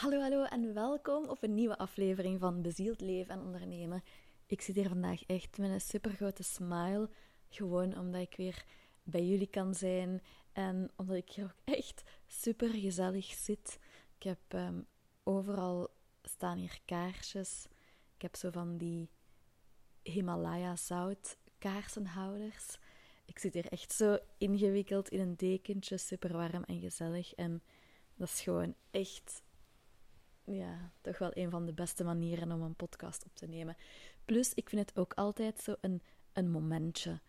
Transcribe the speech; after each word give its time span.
Hallo, 0.00 0.20
hallo 0.20 0.44
en 0.44 0.74
welkom 0.74 1.28
op 1.28 1.42
een 1.42 1.54
nieuwe 1.54 1.78
aflevering 1.78 2.40
van 2.40 2.62
Bezield 2.62 3.00
Leven 3.00 3.34
en 3.34 3.40
Ondernemen. 3.40 4.02
Ik 4.46 4.60
zit 4.60 4.74
hier 4.74 4.88
vandaag 4.88 5.26
echt 5.26 5.58
met 5.58 5.70
een 5.70 5.80
super 5.80 6.10
grote 6.10 6.42
smile. 6.42 7.10
Gewoon 7.48 7.98
omdat 7.98 8.20
ik 8.20 8.36
weer 8.36 8.64
bij 9.02 9.26
jullie 9.26 9.46
kan 9.46 9.74
zijn 9.74 10.22
en 10.52 10.90
omdat 10.96 11.16
ik 11.16 11.30
hier 11.30 11.44
ook 11.44 11.74
echt 11.76 12.02
super 12.26 12.68
gezellig 12.68 13.24
zit. 13.24 13.78
Ik 14.16 14.22
heb 14.22 14.38
um, 14.48 14.86
overal 15.22 15.88
staan 16.22 16.58
hier 16.58 16.80
kaarsjes. 16.84 17.66
Ik 18.14 18.22
heb 18.22 18.36
zo 18.36 18.50
van 18.50 18.76
die 18.76 19.10
Himalaya 20.02 20.76
zout 20.76 21.36
kaarsenhouders. 21.58 22.78
Ik 23.26 23.38
zit 23.38 23.54
hier 23.54 23.66
echt 23.66 23.92
zo 23.92 24.18
ingewikkeld 24.38 25.08
in 25.08 25.20
een 25.20 25.36
dekentje, 25.36 25.98
super 25.98 26.32
warm 26.32 26.62
en 26.64 26.80
gezellig. 26.80 27.34
En 27.34 27.62
dat 28.14 28.28
is 28.28 28.40
gewoon 28.40 28.74
echt 28.90 29.42
ja, 30.54 30.92
toch 31.00 31.18
wel 31.18 31.30
een 31.34 31.50
van 31.50 31.66
de 31.66 31.72
beste 31.72 32.04
manieren 32.04 32.52
om 32.52 32.62
een 32.62 32.74
podcast 32.74 33.24
op 33.24 33.34
te 33.34 33.46
nemen. 33.46 33.76
Plus, 34.24 34.54
ik 34.54 34.68
vind 34.68 34.88
het 34.88 34.98
ook 34.98 35.14
altijd 35.14 35.60
zo 35.60 35.74
een, 35.80 36.02
een 36.32 36.50
momentje. 36.50 37.20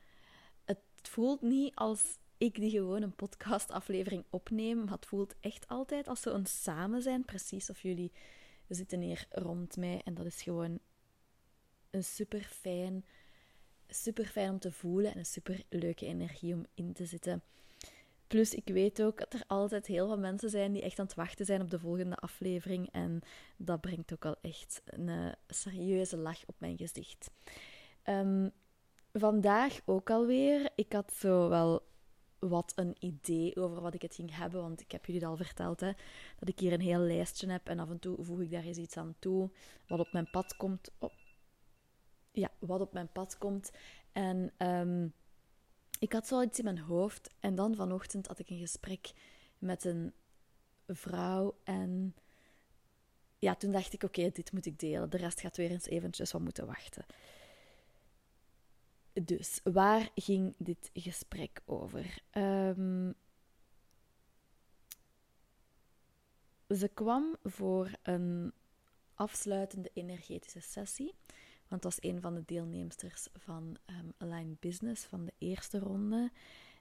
Het 0.65 0.79
voelt 1.01 1.41
niet 1.41 1.75
als 1.75 2.17
ik 2.37 2.55
die 2.55 2.69
gewoon 2.69 3.01
een 3.01 3.15
podcastaflevering 3.15 4.23
opneem, 4.29 4.77
maar 4.83 4.93
het 4.93 5.05
voelt 5.05 5.35
echt 5.39 5.67
altijd 5.67 6.07
als 6.07 6.25
een 6.25 6.45
samen 6.45 7.01
zijn. 7.01 7.25
Precies 7.25 7.69
of 7.69 7.81
jullie 7.81 8.11
zitten 8.67 9.01
hier 9.01 9.25
rond 9.29 9.77
mij 9.77 10.01
en 10.03 10.13
dat 10.13 10.25
is 10.25 10.41
gewoon 10.41 10.79
een 11.89 12.03
super 12.03 12.41
fijn, 12.41 13.05
super 13.87 14.25
fijn 14.25 14.49
om 14.49 14.59
te 14.59 14.71
voelen 14.71 15.11
en 15.11 15.17
een 15.17 15.25
super 15.25 15.63
leuke 15.69 16.05
energie 16.05 16.53
om 16.53 16.65
in 16.73 16.93
te 16.93 17.05
zitten. 17.05 17.43
Plus, 18.31 18.53
ik 18.53 18.67
weet 18.67 19.01
ook 19.03 19.17
dat 19.17 19.33
er 19.33 19.43
altijd 19.47 19.85
heel 19.85 20.07
veel 20.07 20.17
mensen 20.17 20.49
zijn 20.49 20.71
die 20.71 20.81
echt 20.81 20.99
aan 20.99 21.05
het 21.05 21.15
wachten 21.15 21.45
zijn 21.45 21.61
op 21.61 21.69
de 21.69 21.79
volgende 21.79 22.15
aflevering. 22.15 22.89
En 22.91 23.21
dat 23.57 23.81
brengt 23.81 24.13
ook 24.13 24.25
al 24.25 24.35
echt 24.41 24.81
een 24.85 25.07
uh, 25.07 25.31
serieuze 25.47 26.17
lach 26.17 26.45
op 26.45 26.55
mijn 26.57 26.77
gezicht. 26.77 27.29
Um, 28.05 28.51
vandaag 29.13 29.79
ook 29.85 30.09
alweer. 30.09 30.69
Ik 30.75 30.93
had 30.93 31.13
zo 31.13 31.49
wel 31.49 31.81
wat 32.39 32.71
een 32.75 32.95
idee 32.99 33.55
over 33.55 33.81
wat 33.81 33.93
ik 33.93 34.01
het 34.01 34.15
ging 34.15 34.35
hebben. 34.35 34.61
Want 34.61 34.81
ik 34.81 34.91
heb 34.91 35.05
jullie 35.05 35.25
al 35.25 35.37
verteld 35.37 35.79
hè, 35.79 35.91
dat 36.39 36.49
ik 36.49 36.59
hier 36.59 36.73
een 36.73 36.81
heel 36.81 36.99
lijstje 36.99 37.51
heb. 37.51 37.67
En 37.67 37.79
af 37.79 37.89
en 37.89 37.99
toe 37.99 38.23
voeg 38.23 38.41
ik 38.41 38.51
daar 38.51 38.63
eens 38.63 38.77
iets 38.77 38.97
aan 38.97 39.15
toe. 39.19 39.49
Wat 39.87 39.99
op 39.99 40.11
mijn 40.11 40.29
pad 40.31 40.55
komt. 40.55 40.91
Oh. 40.99 41.13
Ja, 42.31 42.51
wat 42.59 42.81
op 42.81 42.93
mijn 42.93 43.11
pad 43.11 43.37
komt. 43.37 43.71
En 44.11 44.51
um, 44.57 45.13
ik 46.01 46.13
had 46.13 46.27
zoiets 46.27 46.57
in 46.57 46.63
mijn 46.63 46.79
hoofd 46.79 47.29
en 47.39 47.55
dan 47.55 47.75
vanochtend 47.75 48.27
had 48.27 48.39
ik 48.39 48.49
een 48.49 48.57
gesprek 48.57 49.11
met 49.57 49.83
een 49.83 50.13
vrouw 50.87 51.57
en 51.63 52.15
ja, 53.39 53.55
toen 53.55 53.71
dacht 53.71 53.93
ik, 53.93 54.03
oké, 54.03 54.29
dit 54.29 54.51
moet 54.51 54.65
ik 54.65 54.79
delen. 54.79 55.09
De 55.09 55.17
rest 55.17 55.39
gaat 55.39 55.57
weer 55.57 55.71
eens 55.71 55.85
eventjes 55.85 56.31
wat 56.31 56.41
moeten 56.41 56.65
wachten. 56.65 57.05
Dus, 59.13 59.59
waar 59.63 60.09
ging 60.15 60.53
dit 60.57 60.89
gesprek 60.93 61.61
over? 61.65 62.21
Um, 62.31 63.13
ze 66.69 66.87
kwam 66.93 67.35
voor 67.43 67.91
een 68.01 68.53
afsluitende 69.13 69.91
energetische 69.93 70.61
sessie. 70.61 71.13
Want 71.71 71.83
dat 71.83 71.95
was 71.95 72.11
een 72.11 72.21
van 72.21 72.33
de 72.33 72.43
deelnemsters 72.45 73.27
van 73.33 73.77
um, 73.85 74.13
Align 74.17 74.57
Business 74.59 75.03
van 75.03 75.25
de 75.25 75.33
eerste 75.37 75.79
ronde. 75.79 76.31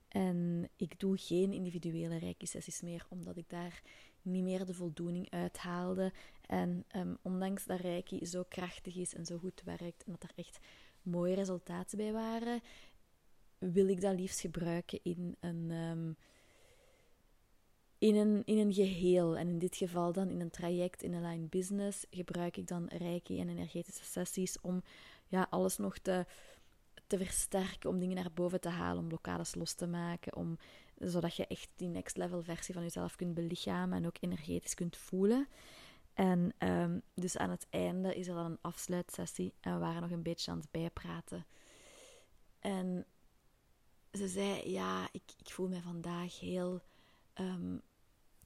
En 0.08 0.68
ik 0.76 1.00
doe 1.00 1.18
geen 1.18 1.52
individuele 1.52 2.18
reiki-sessies 2.18 2.80
meer, 2.80 3.06
omdat 3.08 3.36
ik 3.36 3.48
daar 3.48 3.82
niet 4.22 4.42
meer 4.42 4.66
de 4.66 4.74
voldoening 4.74 5.30
uit 5.30 5.58
haalde. 5.58 6.12
En 6.46 6.84
um, 6.96 7.18
ondanks 7.22 7.64
dat 7.64 7.80
reiki 7.80 8.26
zo 8.26 8.44
krachtig 8.48 8.96
is 8.96 9.14
en 9.14 9.26
zo 9.26 9.38
goed 9.38 9.62
werkt 9.64 10.04
en 10.04 10.12
dat 10.12 10.22
er 10.22 10.32
echt 10.34 10.58
mooie 11.02 11.34
resultaten 11.34 11.98
bij 11.98 12.12
waren, 12.12 12.60
wil 13.58 13.88
ik 13.88 14.00
dat 14.00 14.14
liefst 14.14 14.40
gebruiken 14.40 15.00
in 15.02 15.36
een 15.40 15.70
um, 15.70 16.16
in 18.00 18.16
een, 18.16 18.42
in 18.44 18.58
een 18.58 18.72
geheel. 18.72 19.36
En 19.36 19.48
in 19.48 19.58
dit 19.58 19.76
geval 19.76 20.12
dan 20.12 20.28
in 20.28 20.40
een 20.40 20.50
traject 20.50 21.02
in 21.02 21.14
Align 21.14 21.46
Business 21.50 22.06
gebruik 22.10 22.56
ik 22.56 22.66
dan 22.66 22.86
reiki 22.88 23.40
en 23.40 23.48
energetische 23.48 24.04
sessies 24.04 24.60
om 24.60 24.82
ja, 25.26 25.46
alles 25.50 25.76
nog 25.76 25.98
te, 25.98 26.26
te 27.06 27.18
versterken, 27.18 27.90
om 27.90 27.98
dingen 27.98 28.16
naar 28.16 28.32
boven 28.34 28.60
te 28.60 28.68
halen, 28.68 29.02
om 29.02 29.08
blokkades 29.08 29.54
los 29.54 29.72
te 29.72 29.86
maken, 29.86 30.36
om, 30.36 30.58
zodat 30.98 31.36
je 31.36 31.46
echt 31.46 31.68
die 31.76 31.88
next 31.88 32.16
level 32.16 32.42
versie 32.42 32.74
van 32.74 32.82
jezelf 32.82 33.16
kunt 33.16 33.34
belichamen 33.34 33.98
en 33.98 34.06
ook 34.06 34.16
energetisch 34.20 34.74
kunt 34.74 34.96
voelen. 34.96 35.48
En 36.14 36.54
um, 36.58 37.02
dus 37.14 37.36
aan 37.36 37.50
het 37.50 37.66
einde 37.70 38.14
is 38.14 38.28
er 38.28 38.34
dan 38.34 38.44
een 38.44 38.58
afsluitsessie 38.60 39.52
en 39.60 39.72
we 39.72 39.78
waren 39.78 40.02
nog 40.02 40.10
een 40.10 40.22
beetje 40.22 40.50
aan 40.50 40.58
het 40.58 40.70
bijpraten. 40.70 41.46
En 42.58 43.06
ze 44.12 44.28
zei, 44.28 44.70
ja, 44.70 45.08
ik, 45.12 45.22
ik 45.38 45.50
voel 45.50 45.68
me 45.68 45.80
vandaag 45.80 46.40
heel 46.40 46.80
um, 47.34 47.82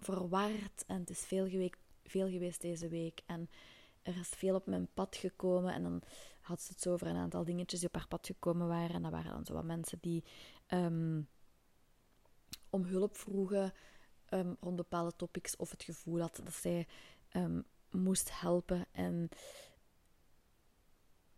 verward 0.04 0.84
en 0.87 1.00
het 1.00 1.10
is 1.10 1.25
veel, 1.25 1.48
geweest, 1.48 1.76
veel 2.04 2.28
geweest 2.28 2.60
deze 2.60 2.88
week. 2.88 3.22
En 3.26 3.50
er 4.03 4.19
is 4.19 4.28
veel 4.28 4.54
op 4.54 4.66
mijn 4.66 4.88
pad 4.94 5.16
gekomen. 5.16 5.75
En 5.75 5.82
dan 5.82 6.03
had 6.41 6.62
ze 6.62 6.72
het 6.72 6.81
zo 6.81 6.92
over 6.92 7.06
een 7.06 7.16
aantal 7.16 7.44
dingetjes 7.44 7.81
die 7.81 7.88
op 7.88 7.94
haar 7.94 8.09
pad 8.09 8.26
gekomen 8.26 8.69
waren. 8.69 8.94
En 8.94 9.03
dat 9.03 9.10
waren 9.10 9.32
dan 9.32 9.44
zo 9.44 9.53
wat 9.53 9.65
mensen 9.65 9.98
die 10.00 10.25
um, 10.69 11.28
om 12.70 12.84
hulp 12.84 13.16
vroegen 13.16 13.72
um, 14.31 14.56
rond 14.60 14.76
bepaalde 14.76 15.16
topics. 15.16 15.56
Of 15.56 15.70
het 15.70 15.82
gevoel 15.82 16.21
had 16.21 16.41
dat 16.44 16.54
zij 16.54 16.86
um, 17.32 17.65
moest 17.91 18.41
helpen. 18.41 18.86
En 18.92 19.28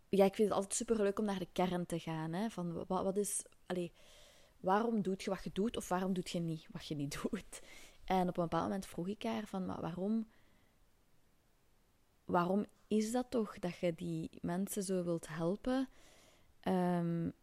ja, 0.09 0.25
ik 0.25 0.35
vind 0.35 0.47
het 0.47 0.57
altijd 0.57 0.73
super 0.73 0.95
leuk 0.95 1.19
om 1.19 1.25
naar 1.25 1.39
de 1.39 1.51
kern 1.51 1.85
te 1.85 1.99
gaan. 1.99 2.33
Hè? 2.33 2.49
Van 2.49 2.85
wat, 2.87 3.03
wat 3.03 3.17
is. 3.17 3.43
Allee, 3.65 3.93
waarom 4.59 5.01
doet 5.01 5.23
je 5.23 5.29
wat 5.29 5.43
je 5.43 5.49
doet 5.53 5.77
of 5.77 5.87
waarom 5.87 6.13
doet 6.13 6.29
je 6.29 6.39
niet 6.39 6.67
wat 6.71 6.87
je 6.87 6.95
niet 6.95 7.19
doet? 7.21 7.61
En 8.07 8.21
op 8.27 8.37
een 8.37 8.43
bepaald 8.43 8.63
moment 8.63 8.85
vroeg 8.85 9.07
ik 9.07 9.23
haar 9.23 9.47
van, 9.47 9.65
maar 9.65 9.81
waarom, 9.81 10.27
waarom 12.25 12.65
is 12.87 13.11
dat 13.11 13.25
toch 13.29 13.59
dat 13.59 13.77
je 13.77 13.95
die 13.95 14.29
mensen 14.41 14.83
zo 14.83 15.03
wilt 15.03 15.27
helpen? 15.27 15.89
Um, 16.63 17.33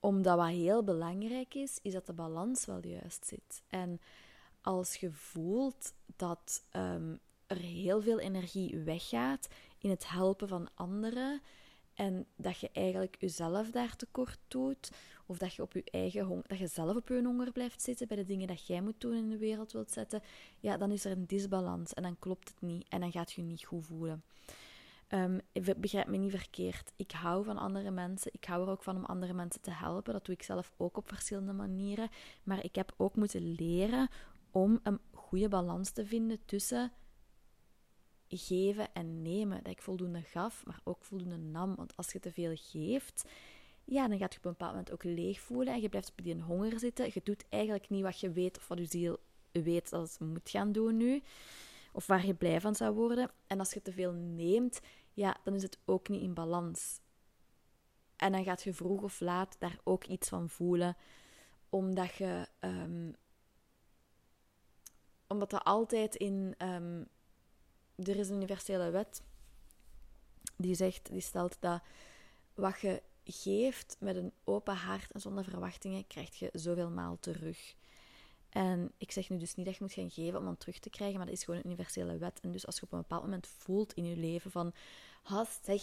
omdat 0.00 0.36
wat 0.36 0.48
heel 0.48 0.84
belangrijk 0.84 1.54
is, 1.54 1.78
is 1.82 1.92
dat 1.92 2.06
de 2.06 2.12
balans 2.12 2.64
wel 2.64 2.86
juist 2.86 3.26
zit. 3.26 3.62
En 3.68 4.00
als 4.60 4.96
je 4.96 5.12
voelt 5.12 5.94
dat 6.16 6.64
um, 6.72 7.18
er 7.46 7.56
heel 7.56 8.00
veel 8.02 8.20
energie 8.20 8.78
weggaat 8.78 9.48
in 9.78 9.90
het 9.90 10.08
helpen 10.08 10.48
van 10.48 10.68
anderen 10.74 11.42
en 11.94 12.26
dat 12.36 12.58
je 12.58 12.70
eigenlijk 12.72 13.16
jezelf 13.18 13.70
daar 13.70 13.96
tekort 13.96 14.38
doet, 14.48 14.90
of 15.32 15.38
dat 15.38 15.54
je 15.54 15.62
op 15.62 15.72
je 15.72 15.84
eigen 15.84 16.24
honger, 16.24 16.44
dat 16.48 16.58
je 16.58 16.66
zelf 16.66 16.96
op 16.96 17.08
je 17.08 17.22
honger 17.22 17.52
blijft 17.52 17.82
zitten 17.82 18.08
bij 18.08 18.16
de 18.16 18.24
dingen 18.24 18.46
dat 18.46 18.66
jij 18.66 18.82
moet 18.82 19.00
doen 19.00 19.14
in 19.14 19.28
de 19.28 19.38
wereld 19.38 19.72
wilt 19.72 19.90
zetten, 19.90 20.22
ja, 20.60 20.76
dan 20.76 20.90
is 20.90 21.04
er 21.04 21.12
een 21.12 21.26
disbalans 21.26 21.94
en 21.94 22.02
dan 22.02 22.18
klopt 22.18 22.48
het 22.48 22.60
niet 22.60 22.86
en 22.88 23.00
dan 23.00 23.12
gaat 23.12 23.32
je 23.32 23.40
je 23.40 23.46
niet 23.46 23.64
goed 23.64 23.86
voelen. 23.86 24.22
Um, 25.08 25.40
begrijp 25.76 26.06
me 26.06 26.16
niet 26.16 26.30
verkeerd. 26.30 26.92
Ik 26.96 27.10
hou 27.10 27.44
van 27.44 27.56
andere 27.56 27.90
mensen. 27.90 28.30
Ik 28.34 28.44
hou 28.44 28.62
er 28.62 28.68
ook 28.68 28.82
van 28.82 28.96
om 28.96 29.04
andere 29.04 29.32
mensen 29.32 29.60
te 29.60 29.70
helpen. 29.70 30.12
Dat 30.12 30.24
doe 30.24 30.34
ik 30.34 30.42
zelf 30.42 30.72
ook 30.76 30.96
op 30.96 31.08
verschillende 31.08 31.52
manieren. 31.52 32.08
Maar 32.42 32.64
ik 32.64 32.74
heb 32.74 32.94
ook 32.96 33.16
moeten 33.16 33.54
leren 33.54 34.08
om 34.50 34.80
een 34.82 34.98
goede 35.12 35.48
balans 35.48 35.90
te 35.90 36.06
vinden 36.06 36.44
tussen 36.44 36.92
geven 38.28 38.92
en 38.92 39.22
nemen. 39.22 39.62
Dat 39.62 39.72
ik 39.72 39.82
voldoende 39.82 40.22
gaf, 40.22 40.66
maar 40.66 40.80
ook 40.84 41.04
voldoende 41.04 41.36
nam. 41.36 41.74
Want 41.74 41.96
als 41.96 42.12
je 42.12 42.20
te 42.20 42.32
veel 42.32 42.52
geeft, 42.54 43.24
ja, 43.84 44.08
dan 44.08 44.18
gaat 44.18 44.32
je 44.32 44.38
op 44.38 44.44
een 44.44 44.50
bepaald 44.50 44.72
moment 44.72 44.92
ook 44.92 45.04
leeg 45.04 45.40
voelen 45.40 45.74
en 45.74 45.80
je 45.80 45.88
blijft 45.88 46.10
op 46.10 46.24
die 46.24 46.40
honger 46.40 46.78
zitten. 46.78 47.10
Je 47.14 47.20
doet 47.24 47.44
eigenlijk 47.48 47.88
niet 47.88 48.02
wat 48.02 48.20
je 48.20 48.30
weet 48.32 48.56
of 48.56 48.68
wat 48.68 48.78
je 48.78 48.86
ziel 48.86 49.18
weet 49.50 49.90
dat 49.90 50.08
het 50.08 50.20
moet 50.20 50.50
gaan 50.50 50.72
doen 50.72 50.96
nu. 50.96 51.22
Of 51.92 52.06
waar 52.06 52.26
je 52.26 52.34
blij 52.34 52.60
van 52.60 52.74
zou 52.74 52.94
worden. 52.94 53.30
En 53.46 53.58
als 53.58 53.72
je 53.72 53.82
te 53.82 53.92
veel 53.92 54.12
neemt, 54.12 54.80
ja, 55.12 55.36
dan 55.44 55.54
is 55.54 55.62
het 55.62 55.78
ook 55.84 56.08
niet 56.08 56.22
in 56.22 56.34
balans. 56.34 57.00
En 58.16 58.32
dan 58.32 58.44
gaat 58.44 58.62
je 58.62 58.74
vroeg 58.74 59.02
of 59.02 59.20
laat 59.20 59.56
daar 59.58 59.78
ook 59.84 60.04
iets 60.04 60.28
van 60.28 60.48
voelen. 60.48 60.96
Omdat 61.68 62.14
je... 62.14 62.48
Um, 62.60 63.14
omdat 65.26 65.52
er 65.52 65.62
altijd 65.62 66.14
in... 66.14 66.54
Um, 66.58 67.08
er 67.96 68.16
is 68.16 68.28
een 68.28 68.36
universele 68.36 68.90
wet 68.90 69.22
die 70.56 70.74
zegt, 70.74 71.10
die 71.10 71.20
stelt 71.20 71.56
dat 71.60 71.82
wat 72.54 72.80
je 72.80 73.02
geeft 73.24 73.96
met 74.00 74.16
een 74.16 74.32
open 74.44 74.74
hart 74.74 75.12
en 75.12 75.20
zonder 75.20 75.44
verwachtingen, 75.44 76.06
krijg 76.06 76.38
je 76.38 76.50
zoveel 76.52 76.90
maal 76.90 77.16
terug. 77.20 77.74
En 78.48 78.92
ik 78.98 79.12
zeg 79.12 79.28
nu 79.28 79.38
dus 79.38 79.54
niet 79.54 79.66
dat 79.66 79.74
je 79.74 79.82
moet 79.82 79.92
gaan 79.92 80.10
geven 80.10 80.38
om 80.38 80.44
dan 80.44 80.56
terug 80.56 80.78
te 80.78 80.90
krijgen, 80.90 81.16
maar 81.16 81.26
dat 81.26 81.34
is 81.34 81.44
gewoon 81.44 81.60
een 81.60 81.66
universele 81.66 82.18
wet. 82.18 82.40
En 82.40 82.52
dus 82.52 82.66
als 82.66 82.76
je 82.76 82.82
op 82.82 82.92
een 82.92 82.98
bepaald 82.98 83.22
moment 83.22 83.46
voelt 83.46 83.92
in 83.92 84.04
je 84.04 84.16
leven 84.16 84.50
van, 84.50 84.72
ha 85.22 85.46
zeg, 85.62 85.82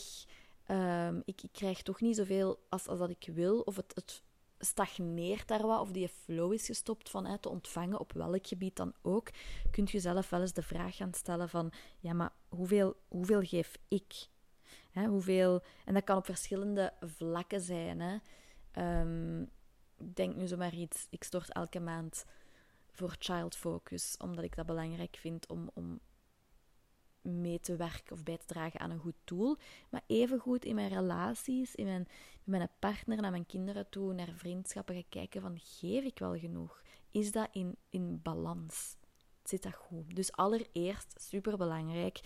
um, 0.67 1.21
ik, 1.25 1.41
ik, 1.41 1.51
krijg 1.51 1.81
toch 1.81 2.01
niet 2.01 2.15
zoveel 2.15 2.59
als, 2.69 2.87
als 2.87 2.99
dat 2.99 3.09
ik 3.09 3.29
wil, 3.33 3.59
of 3.59 3.75
het, 3.75 3.95
het, 3.95 4.23
stagneert 4.59 5.47
daar 5.47 5.67
wat 5.67 5.79
of 5.79 5.91
die 5.91 6.07
flow 6.07 6.53
is 6.53 6.65
gestopt 6.65 7.09
van 7.09 7.25
hè, 7.25 7.37
te 7.37 7.49
ontvangen 7.49 7.99
op 7.99 8.13
welk 8.13 8.47
gebied 8.47 8.75
dan 8.75 8.93
ook, 9.01 9.29
kunt 9.71 9.91
je 9.91 9.99
zelf 9.99 10.29
wel 10.29 10.41
eens 10.41 10.53
de 10.53 10.61
vraag 10.61 10.95
gaan 10.95 11.13
stellen 11.13 11.49
van 11.49 11.71
ja, 11.99 12.13
maar 12.13 12.33
hoeveel, 12.49 12.95
hoeveel 13.07 13.41
geef 13.41 13.77
ik? 13.87 14.27
Hè, 14.91 15.05
hoeveel, 15.05 15.63
en 15.85 15.93
dat 15.93 16.03
kan 16.03 16.17
op 16.17 16.25
verschillende 16.25 16.93
vlakken 17.01 17.61
zijn. 17.61 17.99
Hè. 17.99 18.15
Ik 19.97 20.15
denk 20.15 20.35
nu 20.35 20.47
zomaar 20.47 20.73
iets, 20.73 21.07
ik 21.09 21.23
stort 21.23 21.51
elke 21.53 21.79
maand 21.79 22.25
voor 22.91 23.15
Child 23.19 23.55
Focus, 23.55 24.15
omdat 24.17 24.43
ik 24.43 24.55
dat 24.55 24.65
belangrijk 24.65 25.17
vind 25.19 25.47
om, 25.47 25.69
om 25.73 25.99
mee 27.21 27.59
te 27.59 27.75
werken 27.75 28.11
of 28.15 28.23
bij 28.23 28.37
te 28.37 28.45
dragen 28.45 28.79
aan 28.79 28.91
een 28.91 28.99
goed 28.99 29.15
doel. 29.23 29.57
Maar 29.89 30.01
evengoed 30.07 30.65
in 30.65 30.75
mijn 30.75 30.89
relaties, 30.89 31.75
in 31.75 31.85
mijn, 31.85 32.07
met 32.43 32.57
mijn 32.57 32.71
partner, 32.79 33.21
naar 33.21 33.31
mijn 33.31 33.45
kinderen 33.45 33.89
toe, 33.89 34.13
naar 34.13 34.33
vriendschappen 34.35 34.95
gaan 34.95 35.09
kijken 35.09 35.41
van 35.41 35.59
geef 35.59 36.03
ik 36.03 36.19
wel 36.19 36.37
genoeg? 36.37 36.81
Is 37.11 37.31
dat 37.31 37.47
in, 37.51 37.75
in 37.89 38.19
balans? 38.21 38.97
Zit 39.43 39.63
dat 39.63 39.75
goed? 39.75 40.15
Dus 40.15 40.31
allereerst, 40.31 41.21
super 41.21 41.57
belangrijk, 41.57 42.19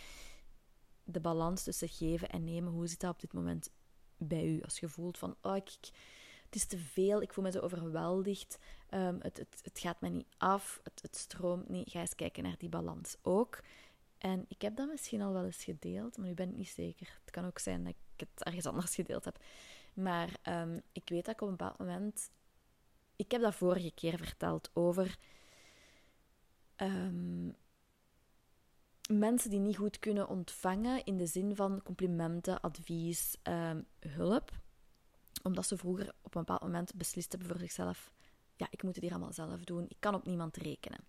de 1.04 1.20
balans 1.20 1.64
tussen 1.64 1.90
geven 1.90 2.30
en 2.30 2.44
nemen. 2.44 2.72
Hoe 2.72 2.88
zit 2.88 3.00
dat 3.00 3.14
op 3.14 3.20
dit 3.20 3.34
moment 3.34 3.70
bij 4.18 4.46
u? 4.46 4.62
Als 4.62 4.80
je 4.80 4.90
voelt 4.90 5.18
van, 5.18 5.36
oh, 5.42 5.56
ik, 5.56 5.70
het 6.46 6.56
is 6.56 6.66
te 6.66 6.78
veel, 6.78 7.22
ik 7.22 7.34
voel 7.34 7.44
me 7.44 7.52
zo 7.52 7.60
overweldigd, 7.60 8.58
um, 8.92 9.18
het, 9.22 9.38
het, 9.38 9.60
het 9.64 9.80
gaat 9.80 10.02
me 10.02 10.10
niet 10.10 10.28
af, 10.38 10.80
het, 10.84 11.02
het 11.02 11.16
stroomt 11.16 11.70
niet. 11.70 11.92
Ga 11.92 12.00
eens 12.00 12.16
kijken 12.16 12.44
naar 12.44 12.58
die 12.58 12.70
balans 12.70 13.16
ook. 13.22 13.64
En 14.18 14.46
ik 14.48 14.62
heb 14.62 14.76
dat 14.76 14.90
misschien 14.90 15.22
al 15.22 15.34
wel 15.34 15.46
eens 15.46 15.64
gedeeld, 15.64 16.18
maar 16.18 16.28
nu 16.28 16.34
ben 16.34 16.50
ik 16.50 16.56
niet 16.56 16.68
zeker. 16.68 17.20
Het 17.22 17.32
kan 17.32 17.46
ook 17.46 17.60
zijn 17.60 17.84
dat 17.84 17.94
ik 17.94 18.28
het 18.28 18.44
ergens 18.44 18.66
anders 18.66 18.96
gedeeld 18.96 19.26
heb. 19.26 19.40
Maar 19.94 20.30
um, 20.44 20.82
ik 20.92 21.10
weet 21.10 21.26
dat 21.26 21.34
ik 21.34 21.42
op 21.42 21.48
een 21.48 21.56
bepaald 21.56 21.78
moment. 21.78 22.32
Ik 23.16 23.32
heb 23.32 23.42
dat 23.42 23.56
vorige 23.56 23.92
keer 23.92 24.18
verteld 24.18 24.70
over. 24.74 25.18
Um, 26.78 27.56
mensen 29.12 29.50
die 29.50 29.60
niet 29.60 29.78
goed 29.78 30.00
kunnen 30.00 30.28
ontvangen 30.28 31.04
in 31.04 31.18
de 31.18 31.26
zin 31.26 31.56
van 31.56 31.82
complimenten, 31.84 32.62
advies, 32.62 33.36
um, 33.44 33.86
hulp. 34.00 34.52
Omdat 35.44 35.68
ze 35.68 35.78
vroeger 35.78 36.08
op 36.08 36.36
een 36.36 36.42
bepaald 36.42 36.62
moment 36.62 36.94
beslist 36.96 37.32
hebben 37.32 37.50
voor 37.50 37.60
zichzelf: 37.60 38.12
ja, 38.56 38.68
ik 38.70 38.84
moet 38.84 38.96
het 38.96 39.04
hier 39.04 39.14
allemaal 39.14 39.34
zelf 39.34 39.64
doen, 39.64 39.86
ik 39.88 39.98
kan 40.00 40.16
op 40.16 40.26
niemand 40.26 40.58
rekenen. 40.58 41.00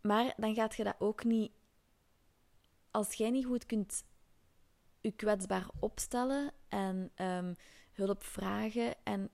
Maar 0.00 0.34
dan 0.36 0.54
gaat 0.54 0.74
je 0.74 0.84
dat 0.84 0.96
ook 0.98 1.24
niet. 1.24 1.52
Als 2.90 3.14
jij 3.14 3.30
niet 3.30 3.46
goed 3.46 3.66
kunt 3.66 4.04
je 5.00 5.10
kwetsbaar 5.12 5.68
opstellen 5.78 6.52
en 6.68 7.10
um, 7.16 7.56
hulp 7.92 8.22
vragen 8.22 8.94
en 9.04 9.30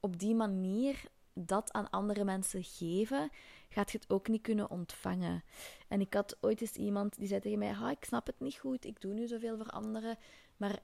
op 0.00 0.18
die 0.18 0.34
manier 0.34 1.04
dat 1.32 1.72
aan 1.72 1.90
andere 1.90 2.24
mensen 2.24 2.64
geven, 2.64 3.30
gaat 3.74 3.92
je 3.92 3.98
het 3.98 4.10
ook 4.10 4.28
niet 4.28 4.42
kunnen 4.42 4.70
ontvangen. 4.70 5.42
En 5.88 6.00
ik 6.00 6.14
had 6.14 6.36
ooit 6.40 6.60
eens 6.60 6.72
iemand 6.72 7.18
die 7.18 7.28
zei 7.28 7.40
tegen 7.40 7.58
mij: 7.58 7.90
Ik 7.90 8.04
snap 8.04 8.26
het 8.26 8.40
niet 8.40 8.58
goed, 8.58 8.84
ik 8.84 9.00
doe 9.00 9.12
nu 9.12 9.26
zoveel 9.26 9.56
voor 9.56 9.70
anderen, 9.70 10.18
maar 10.56 10.78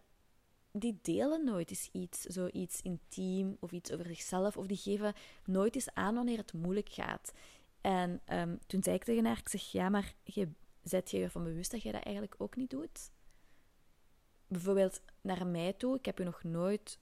die 0.72 0.98
delen 1.02 1.44
nooit 1.44 1.70
eens 1.70 1.88
iets, 1.92 2.20
zoiets 2.20 2.82
intiem 2.82 3.56
of 3.60 3.72
iets 3.72 3.92
over 3.92 4.06
zichzelf, 4.06 4.56
of 4.56 4.66
die 4.66 4.76
geven 4.76 5.14
nooit 5.44 5.74
eens 5.74 5.94
aan 5.94 6.14
wanneer 6.14 6.38
het 6.38 6.52
moeilijk 6.52 6.88
gaat. 6.88 7.32
En 7.80 8.20
um, 8.32 8.58
toen 8.66 8.82
zei 8.82 8.96
ik 8.96 9.04
tegen 9.04 9.24
haar, 9.24 9.38
ik 9.38 9.48
zeg, 9.48 9.72
ja, 9.72 9.88
maar 9.88 10.14
je 10.24 10.48
zet 10.82 11.10
je 11.10 11.22
ervan 11.22 11.44
bewust 11.44 11.70
dat 11.70 11.82
je 11.82 11.92
dat 11.92 12.02
eigenlijk 12.02 12.34
ook 12.38 12.56
niet 12.56 12.70
doet? 12.70 13.10
Bijvoorbeeld 14.46 15.00
naar 15.20 15.46
mij 15.46 15.72
toe, 15.72 15.96
ik 15.96 16.04
heb 16.04 16.18
je 16.18 16.24
nog 16.24 16.42
nooit 16.42 16.98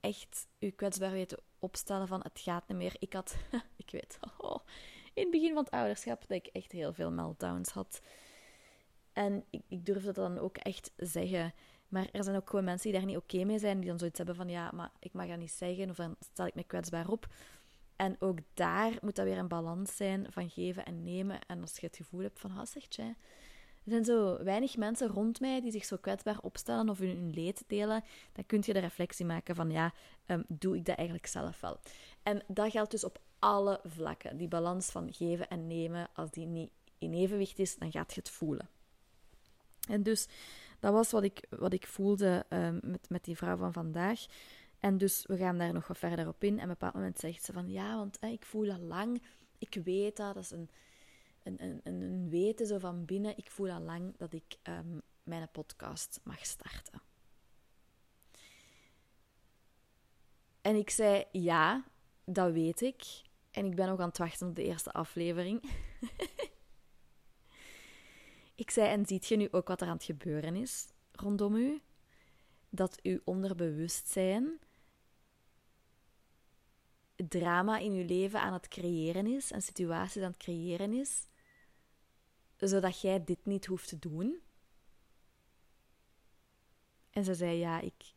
echt 0.00 0.48
je 0.58 0.70
kwetsbaar 0.70 1.10
weten 1.10 1.38
opstellen 1.58 2.08
van 2.08 2.20
het 2.22 2.40
gaat 2.40 2.68
niet 2.68 2.76
meer. 2.78 2.96
Ik 2.98 3.12
had, 3.12 3.36
ik 3.76 3.90
weet, 3.90 4.18
in 5.16 5.22
het 5.22 5.30
begin 5.30 5.54
van 5.54 5.64
het 5.64 5.72
ouderschap 5.72 6.20
dat 6.20 6.36
ik 6.36 6.46
echt 6.46 6.72
heel 6.72 6.92
veel 6.92 7.10
meltdowns 7.10 7.70
had. 7.70 8.00
En 9.12 9.44
ik, 9.50 9.62
ik 9.68 9.86
durfde 9.86 10.12
dat 10.12 10.14
dan 10.14 10.38
ook 10.38 10.56
echt 10.56 10.92
zeggen. 10.96 11.54
Maar 11.88 12.08
er 12.12 12.24
zijn 12.24 12.36
ook 12.36 12.50
gewoon 12.50 12.64
mensen 12.64 12.90
die 12.90 12.98
daar 12.98 13.08
niet 13.08 13.16
oké 13.16 13.44
mee 13.44 13.58
zijn, 13.58 13.80
die 13.80 13.88
dan 13.88 13.98
zoiets 13.98 14.16
hebben 14.18 14.36
van 14.36 14.48
ja, 14.48 14.70
maar 14.70 14.90
ik 14.98 15.12
mag 15.12 15.26
dat 15.26 15.38
niet 15.38 15.50
zeggen 15.50 15.90
of 15.90 15.96
dan 15.96 16.16
stel 16.20 16.46
ik 16.46 16.54
me 16.54 16.64
kwetsbaar 16.64 17.08
op. 17.08 17.26
En 17.96 18.16
ook 18.18 18.38
daar 18.54 18.98
moet 19.00 19.16
dat 19.16 19.24
weer 19.24 19.38
een 19.38 19.48
balans 19.48 19.96
zijn 19.96 20.26
van 20.32 20.50
geven 20.50 20.84
en 20.84 21.02
nemen. 21.02 21.38
En 21.46 21.60
als 21.60 21.78
je 21.78 21.86
het 21.86 21.96
gevoel 21.96 22.20
hebt 22.20 22.40
van, 22.40 22.50
ah, 22.50 22.66
zegt 22.66 22.94
jij, 22.94 23.14
er 23.84 23.92
zijn 23.92 24.04
zo 24.04 24.44
weinig 24.44 24.76
mensen 24.76 25.08
rond 25.08 25.40
mij 25.40 25.60
die 25.60 25.70
zich 25.70 25.84
zo 25.84 25.96
kwetsbaar 25.96 26.38
opstellen 26.40 26.88
of 26.88 26.98
hun, 26.98 27.30
leed 27.30 27.64
delen, 27.66 28.04
dan 28.32 28.46
kun 28.46 28.62
je 28.64 28.72
de 28.72 28.78
reflectie 28.78 29.26
maken 29.26 29.54
van, 29.54 29.70
ja, 29.70 29.92
um, 30.26 30.44
doe 30.48 30.76
ik 30.76 30.84
dat 30.84 30.96
eigenlijk 30.96 31.26
zelf 31.28 31.60
wel? 31.60 31.80
En 32.22 32.42
dat 32.46 32.70
geldt 32.70 32.90
dus 32.90 33.04
op 33.04 33.20
alle 33.38 33.80
vlakken. 33.84 34.36
Die 34.36 34.48
balans 34.48 34.90
van 34.90 35.12
geven 35.12 35.48
en 35.48 35.66
nemen, 35.66 36.08
als 36.14 36.30
die 36.30 36.46
niet 36.46 36.70
in 36.98 37.12
evenwicht 37.12 37.58
is, 37.58 37.76
dan 37.76 37.90
gaat 37.90 38.14
je 38.14 38.20
het 38.20 38.30
voelen. 38.30 38.68
En 39.88 40.02
dus, 40.02 40.28
dat 40.80 40.92
was 40.92 41.10
wat 41.10 41.22
ik, 41.22 41.46
wat 41.50 41.72
ik 41.72 41.86
voelde 41.86 42.44
um, 42.48 42.80
met, 42.82 43.08
met 43.10 43.24
die 43.24 43.36
vrouw 43.36 43.56
van 43.56 43.72
vandaag. 43.72 44.26
En 44.78 44.98
dus 44.98 45.24
we 45.26 45.36
gaan 45.36 45.58
daar 45.58 45.72
nog 45.72 45.86
wat 45.86 45.98
verder 45.98 46.28
op 46.28 46.44
in. 46.44 46.48
En 46.48 46.54
op 46.54 46.60
een 46.62 46.68
bepaald 46.68 46.94
moment 46.94 47.18
zegt 47.18 47.44
ze 47.44 47.52
van 47.52 47.70
ja, 47.70 47.96
want 47.96 48.22
ik 48.22 48.44
voel 48.44 48.70
al 48.72 48.78
lang, 48.78 49.22
ik 49.58 49.74
weet 49.84 50.16
dat, 50.16 50.34
dat 50.34 50.42
is 50.42 50.50
een, 50.50 50.70
een, 51.42 51.62
een, 51.62 51.80
een 51.82 52.28
weten 52.28 52.66
zo 52.66 52.78
van 52.78 53.04
binnen. 53.04 53.36
Ik 53.36 53.50
voel 53.50 53.70
al 53.70 53.80
lang 53.80 54.16
dat 54.16 54.32
ik 54.32 54.58
um, 54.62 55.02
mijn 55.22 55.48
podcast 55.52 56.20
mag 56.24 56.46
starten. 56.46 57.00
En 60.60 60.76
ik 60.76 60.90
zei 60.90 61.24
ja, 61.32 61.84
dat 62.24 62.52
weet 62.52 62.80
ik. 62.80 63.04
En 63.56 63.64
ik 63.64 63.74
ben 63.74 63.88
nog 63.88 64.00
aan 64.00 64.08
het 64.08 64.18
wachten 64.18 64.48
op 64.48 64.54
de 64.54 64.64
eerste 64.64 64.92
aflevering. 64.92 65.62
ik 68.54 68.70
zei, 68.70 68.88
en 68.88 69.06
ziet 69.06 69.26
je 69.26 69.36
nu 69.36 69.48
ook 69.50 69.68
wat 69.68 69.80
er 69.80 69.86
aan 69.86 69.94
het 69.94 70.04
gebeuren 70.04 70.56
is 70.56 70.86
rondom 71.12 71.54
u? 71.54 71.80
Dat 72.68 73.02
uw 73.02 73.20
onderbewustzijn 73.24 74.58
drama 77.16 77.78
in 77.78 77.94
je 77.94 78.04
leven 78.04 78.40
aan 78.40 78.52
het 78.52 78.68
creëren 78.68 79.26
is, 79.26 79.50
en 79.50 79.62
situaties 79.62 80.22
aan 80.22 80.30
het 80.30 80.42
creëren 80.42 80.92
is, 80.92 81.26
zodat 82.56 83.00
jij 83.00 83.24
dit 83.24 83.46
niet 83.46 83.66
hoeft 83.66 83.88
te 83.88 83.98
doen. 83.98 84.40
En 87.10 87.24
ze 87.24 87.34
zei: 87.34 87.58
Ja, 87.58 87.80
ik, 87.80 88.14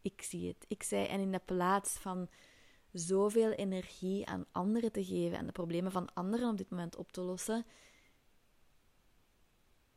ik 0.00 0.22
zie 0.22 0.48
het. 0.48 0.64
Ik 0.68 0.82
zei: 0.82 1.06
En 1.06 1.20
in 1.20 1.32
de 1.32 1.42
plaats 1.44 1.92
van 1.92 2.28
zoveel 2.98 3.50
energie 3.50 4.26
aan 4.26 4.46
anderen 4.52 4.92
te 4.92 5.04
geven 5.04 5.38
en 5.38 5.46
de 5.46 5.52
problemen 5.52 5.92
van 5.92 6.14
anderen 6.14 6.48
op 6.48 6.56
dit 6.56 6.70
moment 6.70 6.96
op 6.96 7.12
te 7.12 7.20
lossen, 7.20 7.66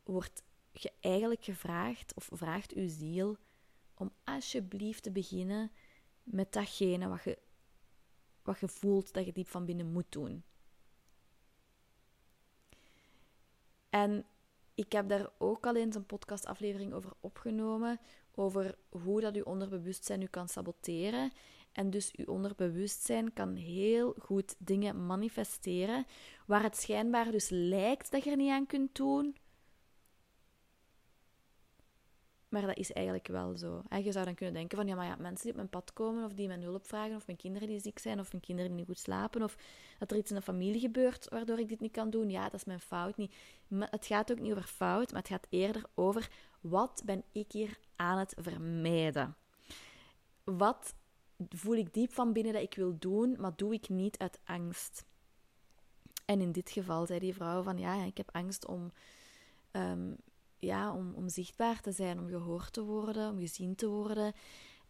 wordt 0.02 0.42
je 0.72 0.92
eigenlijk 1.00 1.44
gevraagd, 1.44 2.14
of 2.14 2.28
vraagt 2.32 2.72
uw 2.72 2.88
ziel, 2.88 3.36
om 3.94 4.12
alsjeblieft 4.24 5.02
te 5.02 5.10
beginnen 5.10 5.70
met 6.22 6.52
datgene 6.52 7.08
wat 7.08 7.24
je 7.24 7.38
wat 8.42 8.58
je 8.58 8.68
voelt 8.68 9.12
dat 9.12 9.24
je 9.24 9.32
diep 9.32 9.48
van 9.48 9.64
binnen 9.64 9.92
moet 9.92 10.12
doen. 10.12 10.44
En 13.90 14.26
ik 14.74 14.92
heb 14.92 15.08
daar 15.08 15.30
ook 15.38 15.66
al 15.66 15.76
eens 15.76 15.96
een 15.96 16.06
podcastaflevering 16.06 16.92
over 16.92 17.12
opgenomen, 17.20 18.00
over 18.34 18.78
hoe 18.88 19.20
dat 19.20 19.34
je 19.34 19.46
onderbewustzijn 19.46 20.22
u 20.22 20.26
kan 20.26 20.48
saboteren. 20.48 21.32
En 21.72 21.90
dus 21.90 22.12
uw 22.16 22.24
onderbewustzijn 22.24 23.32
kan 23.32 23.54
heel 23.56 24.14
goed 24.18 24.54
dingen 24.58 25.06
manifesteren, 25.06 26.06
waar 26.46 26.62
het 26.62 26.76
schijnbaar 26.76 27.30
dus 27.30 27.48
lijkt 27.48 28.10
dat 28.10 28.24
je 28.24 28.30
er 28.30 28.36
niet 28.36 28.50
aan 28.50 28.66
kunt 28.66 28.94
doen, 28.94 29.36
Maar 32.50 32.66
dat 32.66 32.76
is 32.76 32.92
eigenlijk 32.92 33.26
wel 33.26 33.56
zo. 33.56 33.82
En 33.88 34.04
je 34.04 34.12
zou 34.12 34.24
dan 34.24 34.34
kunnen 34.34 34.54
denken 34.54 34.78
van, 34.78 34.86
ja, 34.86 34.94
maar 34.94 35.06
ja, 35.06 35.16
mensen 35.18 35.42
die 35.42 35.50
op 35.50 35.56
mijn 35.56 35.68
pad 35.68 35.92
komen, 35.92 36.24
of 36.24 36.32
die 36.32 36.48
mijn 36.48 36.62
hulp 36.62 36.86
vragen, 36.86 37.16
of 37.16 37.26
mijn 37.26 37.38
kinderen 37.38 37.68
die 37.68 37.80
ziek 37.80 37.98
zijn, 37.98 38.20
of 38.20 38.32
mijn 38.32 38.44
kinderen 38.44 38.70
die 38.70 38.78
niet 38.80 38.88
goed 38.88 38.98
slapen, 38.98 39.42
of 39.42 39.56
dat 39.98 40.10
er 40.10 40.16
iets 40.16 40.30
in 40.30 40.36
de 40.36 40.42
familie 40.42 40.80
gebeurt 40.80 41.28
waardoor 41.28 41.58
ik 41.58 41.68
dit 41.68 41.80
niet 41.80 41.92
kan 41.92 42.10
doen, 42.10 42.30
ja, 42.30 42.42
dat 42.42 42.54
is 42.54 42.64
mijn 42.64 42.80
fout 42.80 43.16
niet. 43.16 43.34
Maar 43.68 43.88
het 43.90 44.06
gaat 44.06 44.32
ook 44.32 44.40
niet 44.40 44.50
over 44.52 44.64
fout, 44.64 45.12
maar 45.12 45.20
het 45.20 45.30
gaat 45.30 45.46
eerder 45.48 45.82
over, 45.94 46.30
wat 46.60 47.02
ben 47.04 47.24
ik 47.32 47.52
hier 47.52 47.78
aan 47.96 48.18
het 48.18 48.34
vermijden? 48.38 49.36
Wat 50.44 50.94
voel 51.48 51.74
ik 51.74 51.94
diep 51.94 52.12
van 52.12 52.32
binnen 52.32 52.52
dat 52.52 52.62
ik 52.62 52.74
wil 52.74 52.96
doen, 52.98 53.36
maar 53.38 53.56
doe 53.56 53.74
ik 53.74 53.88
niet 53.88 54.18
uit 54.18 54.40
angst? 54.44 55.04
En 56.24 56.40
in 56.40 56.52
dit 56.52 56.70
geval 56.70 57.06
zei 57.06 57.18
die 57.18 57.34
vrouw 57.34 57.62
van, 57.62 57.78
ja, 57.78 58.04
ik 58.04 58.16
heb 58.16 58.28
angst 58.32 58.66
om... 58.66 58.92
Um, 59.72 60.16
ja, 60.60 60.94
om, 60.94 61.12
om 61.14 61.28
zichtbaar 61.28 61.80
te 61.80 61.92
zijn, 61.92 62.18
om 62.18 62.28
gehoord 62.28 62.72
te 62.72 62.82
worden, 62.82 63.30
om 63.30 63.38
gezien 63.38 63.74
te 63.74 63.88
worden. 63.88 64.32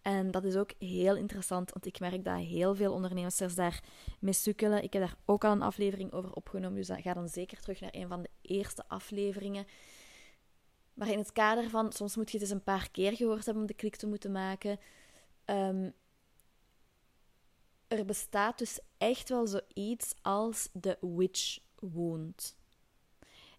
En 0.03 0.31
dat 0.31 0.45
is 0.45 0.57
ook 0.57 0.71
heel 0.79 1.17
interessant, 1.17 1.73
want 1.73 1.87
ik 1.87 2.01
merk 2.01 2.25
dat 2.25 2.39
heel 2.39 2.75
veel 2.75 2.93
ondernemers 2.93 3.37
daar 3.37 3.83
mee 4.21 4.33
sukkelen. 4.33 4.83
Ik 4.83 4.93
heb 4.93 5.03
daar 5.03 5.17
ook 5.25 5.45
al 5.45 5.53
een 5.53 5.63
aflevering 5.63 6.13
over 6.13 6.33
opgenomen, 6.33 6.77
dus 6.77 6.91
ga 7.03 7.15
dan 7.15 7.29
zeker 7.29 7.61
terug 7.61 7.81
naar 7.81 7.95
een 7.95 8.09
van 8.09 8.23
de 8.23 8.31
eerste 8.43 8.85
afleveringen. 8.89 9.67
Maar 10.95 11.09
in 11.09 11.19
het 11.19 11.33
kader 11.33 11.71
van, 11.71 11.93
soms 11.93 12.17
moet 12.17 12.31
je 12.31 12.39
het 12.39 12.47
eens 12.47 12.57
een 12.57 12.63
paar 12.63 12.91
keer 12.91 13.17
gehoord 13.17 13.45
hebben 13.45 13.63
om 13.63 13.69
de 13.69 13.75
klik 13.75 13.97
te 13.97 14.07
moeten 14.07 14.33
maken. 14.33 14.79
Ehm, 15.45 15.91
er 17.91 18.05
bestaat 18.05 18.59
dus 18.59 18.81
echt 18.99 19.29
wel 19.29 19.47
zoiets 19.47 20.15
als 20.23 20.69
de 20.73 20.99
witch 21.01 21.59
wound. 21.79 22.57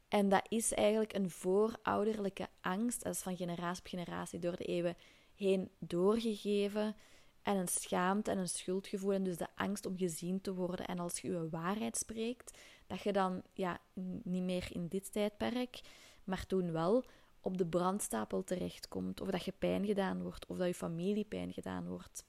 En 0.08 0.30
dat 0.30 0.46
is 0.50 0.74
eigenlijk 0.74 1.14
een 1.14 1.30
voorouderlijke 1.30 2.48
angst. 2.62 3.04
Dat 3.04 3.14
is 3.14 3.22
van 3.22 3.38
generatie 3.38 3.84
op 3.84 3.90
generatie 3.90 4.40
door 4.40 4.56
de 4.56 4.64
eeuwen 4.64 4.98
heen 5.36 5.72
doorgegeven. 5.80 6.96
En 7.42 7.56
een 7.58 7.68
schaamte 7.68 8.32
en 8.32 8.38
een 8.38 8.50
schuldgevoel. 8.50 9.12
En 9.12 9.24
dus 9.24 9.38
de 9.38 9.48
angst 9.56 9.86
om 9.86 9.98
gezien 9.98 10.42
te 10.42 10.54
worden. 10.54 10.86
En 10.86 11.00
als 11.00 11.20
je 11.20 11.28
je 11.28 11.50
waarheid 11.50 11.98
spreekt, 11.98 12.58
dat 12.88 13.02
je 13.02 13.12
dan 13.12 13.42
ja, 13.54 13.80
niet 14.24 14.44
meer 14.44 14.68
in 14.72 14.88
dit 14.88 15.12
tijdperk, 15.12 15.82
maar 16.24 16.46
toen 16.46 16.72
wel 16.72 17.06
op 17.40 17.58
de 17.58 17.66
brandstapel 17.66 18.44
terechtkomt. 18.44 19.22
Of 19.22 19.30
dat 19.30 19.44
je 19.44 19.54
pijn 19.60 19.86
gedaan 19.86 20.22
wordt. 20.22 20.46
Of 20.46 20.58
dat 20.58 20.68
je 20.68 20.74
familie 20.74 21.26
pijn 21.26 21.54
gedaan 21.54 21.88
wordt. 21.88 22.26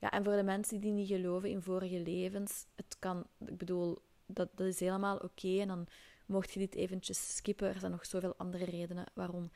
Ja, 0.00 0.10
en 0.10 0.24
voor 0.24 0.36
de 0.36 0.42
mensen 0.42 0.80
die 0.80 0.92
niet 0.92 1.08
geloven 1.08 1.50
in 1.50 1.62
vorige 1.62 2.00
levens, 2.00 2.66
het 2.74 2.96
kan, 2.98 3.26
ik 3.46 3.56
bedoel, 3.56 3.98
dat, 4.26 4.48
dat 4.54 4.66
is 4.66 4.80
helemaal 4.80 5.16
oké. 5.16 5.60
En 5.60 5.68
dan 5.68 5.86
mocht 6.26 6.52
je 6.52 6.58
dit 6.58 6.74
eventjes 6.74 7.36
skippen. 7.36 7.68
Er 7.68 7.78
zijn 7.78 7.92
nog 7.92 8.06
zoveel 8.06 8.34
andere 8.36 8.64
redenen 8.64 9.06
waarom 9.14 9.50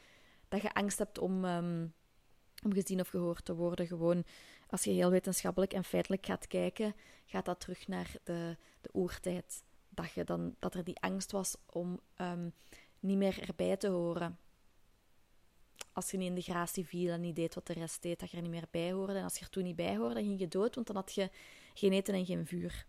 dat 0.48 0.62
je 0.62 0.74
angst 0.74 0.98
hebt 0.98 1.18
om, 1.18 1.44
um, 1.44 1.94
om 2.64 2.72
gezien 2.72 3.00
of 3.00 3.08
gehoord 3.08 3.44
te 3.44 3.54
worden. 3.54 3.86
Gewoon, 3.86 4.24
als 4.68 4.84
je 4.84 4.90
heel 4.90 5.10
wetenschappelijk 5.10 5.72
en 5.72 5.84
feitelijk 5.84 6.26
gaat 6.26 6.46
kijken, 6.46 6.94
gaat 7.26 7.44
dat 7.44 7.60
terug 7.60 7.88
naar 7.88 8.10
de, 8.24 8.56
de 8.80 8.90
oertijd. 8.92 9.62
Dat, 9.88 10.12
je 10.12 10.24
dan, 10.24 10.54
dat 10.58 10.74
er 10.74 10.84
die 10.84 11.00
angst 11.00 11.32
was 11.32 11.56
om 11.66 12.00
um, 12.20 12.52
niet 13.00 13.16
meer 13.16 13.48
erbij 13.48 13.76
te 13.76 13.88
horen. 13.88 14.38
Als 15.94 16.10
je 16.10 16.16
niet 16.16 16.28
in 16.28 16.34
de 16.34 16.40
gratie 16.40 16.86
viel 16.86 17.12
en 17.12 17.20
niet 17.20 17.36
deed 17.36 17.54
wat 17.54 17.66
de 17.66 17.72
rest 17.72 18.02
deed, 18.02 18.20
dat 18.20 18.30
je 18.30 18.36
er 18.36 18.42
niet 18.42 18.50
meer 18.50 18.68
bij 18.70 18.92
hoorde. 18.92 19.14
En 19.14 19.24
als 19.24 19.38
je 19.38 19.44
er 19.44 19.50
toen 19.50 19.62
niet 19.62 19.76
bij 19.76 19.96
hoorde, 19.96 20.14
dan 20.14 20.24
ging 20.24 20.40
je 20.40 20.48
dood, 20.48 20.74
want 20.74 20.86
dan 20.86 20.96
had 20.96 21.14
je 21.14 21.30
geen 21.74 21.92
eten 21.92 22.14
en 22.14 22.26
geen 22.26 22.46
vuur. 22.46 22.86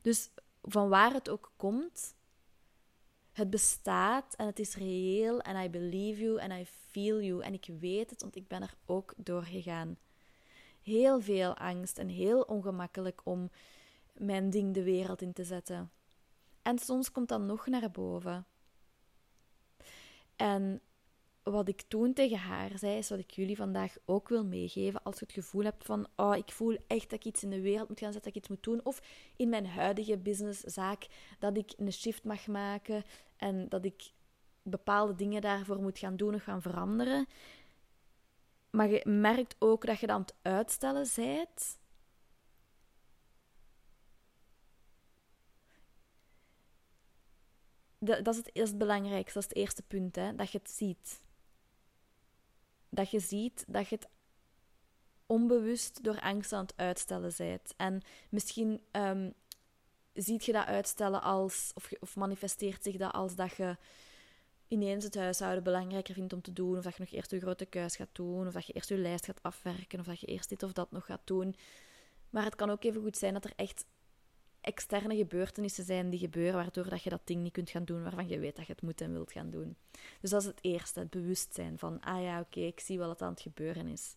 Dus 0.00 0.30
van 0.62 0.88
waar 0.88 1.12
het 1.12 1.28
ook 1.28 1.52
komt, 1.56 2.14
het 3.32 3.50
bestaat 3.50 4.34
en 4.34 4.46
het 4.46 4.58
is 4.58 4.74
reëel 4.74 5.40
en 5.40 5.64
I 5.64 5.70
believe 5.70 6.20
you 6.20 6.38
en 6.38 6.50
I 6.50 6.66
feel 6.66 7.20
you 7.22 7.42
en 7.42 7.52
ik 7.52 7.66
weet 7.80 8.10
het, 8.10 8.22
want 8.22 8.36
ik 8.36 8.48
ben 8.48 8.62
er 8.62 8.74
ook 8.86 9.14
doorgegaan. 9.16 9.98
Heel 10.82 11.20
veel 11.20 11.56
angst 11.56 11.98
en 11.98 12.08
heel 12.08 12.40
ongemakkelijk 12.40 13.20
om 13.24 13.50
mijn 14.12 14.50
ding 14.50 14.74
de 14.74 14.82
wereld 14.82 15.22
in 15.22 15.32
te 15.32 15.44
zetten. 15.44 15.90
En 16.62 16.78
soms 16.78 17.12
komt 17.12 17.28
dat 17.28 17.40
nog 17.40 17.66
naar 17.66 17.90
boven. 17.90 18.46
En 20.36 20.80
wat 21.50 21.68
ik 21.68 21.82
toen 21.88 22.12
tegen 22.12 22.38
haar 22.38 22.78
zei, 22.78 22.96
is 22.96 23.08
wat 23.08 23.18
ik 23.18 23.30
jullie 23.30 23.56
vandaag 23.56 23.96
ook 24.04 24.28
wil 24.28 24.44
meegeven. 24.44 25.02
Als 25.02 25.18
je 25.18 25.24
het 25.24 25.34
gevoel 25.34 25.62
hebt 25.62 25.84
van, 25.84 26.06
oh, 26.16 26.36
ik 26.36 26.52
voel 26.52 26.76
echt 26.86 27.10
dat 27.10 27.18
ik 27.18 27.24
iets 27.24 27.42
in 27.42 27.50
de 27.50 27.60
wereld 27.60 27.88
moet 27.88 27.98
gaan 27.98 28.12
zetten, 28.12 28.32
dat 28.32 28.42
ik 28.42 28.48
iets 28.48 28.48
moet 28.48 28.62
doen. 28.62 28.84
Of 28.84 29.02
in 29.36 29.48
mijn 29.48 29.66
huidige 29.66 30.18
businesszaak, 30.18 31.06
dat 31.38 31.56
ik 31.56 31.72
een 31.76 31.92
shift 31.92 32.24
mag 32.24 32.46
maken 32.46 33.04
en 33.36 33.68
dat 33.68 33.84
ik 33.84 34.10
bepaalde 34.62 35.14
dingen 35.14 35.40
daarvoor 35.40 35.80
moet 35.82 35.98
gaan 35.98 36.16
doen 36.16 36.34
of 36.34 36.42
gaan 36.42 36.62
veranderen. 36.62 37.26
Maar 38.70 38.88
je 38.88 39.02
merkt 39.04 39.56
ook 39.58 39.86
dat 39.86 40.00
je 40.00 40.06
dat 40.06 40.16
aan 40.16 40.22
het 40.22 40.34
uitstellen 40.42 41.08
bent. 41.16 41.78
Dat, 47.98 48.26
is, 48.26 48.36
het, 48.36 48.44
dat 48.44 48.50
is 48.52 48.68
het 48.68 48.78
belangrijkste, 48.78 49.34
dat 49.34 49.42
is 49.42 49.48
het 49.48 49.58
eerste 49.58 49.82
punt, 49.82 50.16
hè, 50.16 50.34
dat 50.34 50.50
je 50.50 50.58
het 50.58 50.70
ziet 50.70 51.20
dat 52.90 53.10
je 53.10 53.20
ziet 53.20 53.64
dat 53.68 53.88
je 53.88 53.94
het 53.94 54.08
onbewust 55.26 56.04
door 56.04 56.20
angst 56.20 56.52
aan 56.52 56.62
het 56.62 56.76
uitstellen 56.76 57.32
bent. 57.36 57.74
En 57.76 58.02
misschien 58.28 58.80
um, 58.92 59.34
ziet 60.12 60.44
je 60.44 60.52
dat 60.52 60.66
uitstellen 60.66 61.22
als, 61.22 61.70
of, 61.74 61.90
of 62.00 62.16
manifesteert 62.16 62.82
zich 62.82 62.96
dat 62.96 63.12
als 63.12 63.34
dat 63.34 63.56
je 63.56 63.76
ineens 64.68 65.04
het 65.04 65.14
huishouden 65.14 65.62
belangrijker 65.62 66.14
vindt 66.14 66.32
om 66.32 66.42
te 66.42 66.52
doen, 66.52 66.76
of 66.76 66.84
dat 66.84 66.96
je 66.96 67.00
nog 67.00 67.12
eerst 67.12 67.30
je 67.30 67.40
grote 67.40 67.66
kuis 67.66 67.96
gaat 67.96 68.08
doen, 68.12 68.46
of 68.46 68.52
dat 68.52 68.66
je 68.66 68.72
eerst 68.72 68.88
je 68.88 68.98
lijst 68.98 69.24
gaat 69.24 69.42
afwerken, 69.42 70.00
of 70.00 70.06
dat 70.06 70.20
je 70.20 70.26
eerst 70.26 70.48
dit 70.48 70.62
of 70.62 70.72
dat 70.72 70.90
nog 70.90 71.06
gaat 71.06 71.20
doen. 71.24 71.54
Maar 72.30 72.44
het 72.44 72.54
kan 72.54 72.70
ook 72.70 72.84
even 72.84 73.02
goed 73.02 73.16
zijn 73.16 73.32
dat 73.32 73.44
er 73.44 73.52
echt 73.56 73.84
externe 74.60 75.16
gebeurtenissen 75.16 75.84
zijn 75.84 76.10
die 76.10 76.18
gebeuren, 76.18 76.54
waardoor 76.54 76.88
dat 76.88 77.02
je 77.02 77.10
dat 77.10 77.20
ding 77.24 77.42
niet 77.42 77.52
kunt 77.52 77.70
gaan 77.70 77.84
doen 77.84 78.02
waarvan 78.02 78.28
je 78.28 78.38
weet 78.38 78.56
dat 78.56 78.66
je 78.66 78.72
het 78.72 78.82
moet 78.82 79.00
en 79.00 79.12
wilt 79.12 79.32
gaan 79.32 79.50
doen. 79.50 79.76
Dus 80.20 80.30
dat 80.30 80.40
is 80.40 80.46
het 80.46 80.58
eerste, 80.60 81.00
het 81.00 81.10
bewustzijn 81.10 81.78
van, 81.78 82.00
ah 82.00 82.22
ja, 82.22 82.40
oké, 82.40 82.60
ik 82.60 82.80
zie 82.80 82.98
wel 82.98 83.08
wat 83.08 83.22
aan 83.22 83.30
het 83.30 83.40
gebeuren 83.40 83.86
is. 83.86 84.16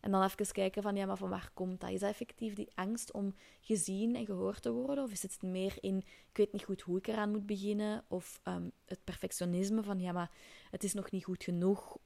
En 0.00 0.10
dan 0.10 0.22
even 0.22 0.52
kijken 0.52 0.82
van, 0.82 0.96
ja, 0.96 1.06
maar 1.06 1.16
van 1.16 1.28
waar 1.28 1.50
komt 1.54 1.80
dat? 1.80 1.90
Is 1.90 2.00
dat 2.00 2.10
effectief 2.10 2.54
die 2.54 2.70
angst 2.74 3.12
om 3.12 3.34
gezien 3.60 4.16
en 4.16 4.24
gehoord 4.24 4.62
te 4.62 4.72
worden? 4.72 5.04
Of 5.04 5.12
is 5.12 5.22
het 5.22 5.42
meer 5.42 5.76
in, 5.80 5.96
ik 5.96 6.36
weet 6.36 6.52
niet 6.52 6.62
goed 6.62 6.80
hoe 6.80 6.98
ik 6.98 7.06
eraan 7.06 7.30
moet 7.30 7.46
beginnen? 7.46 8.04
Of 8.08 8.40
ehm, 8.42 8.68
het 8.84 9.04
perfectionisme 9.04 9.82
van, 9.82 10.00
ja, 10.00 10.12
maar 10.12 10.30
het 10.70 10.84
is 10.84 10.94
nog 10.94 11.10
niet 11.10 11.24
goed 11.24 11.44
genoeg 11.44 11.98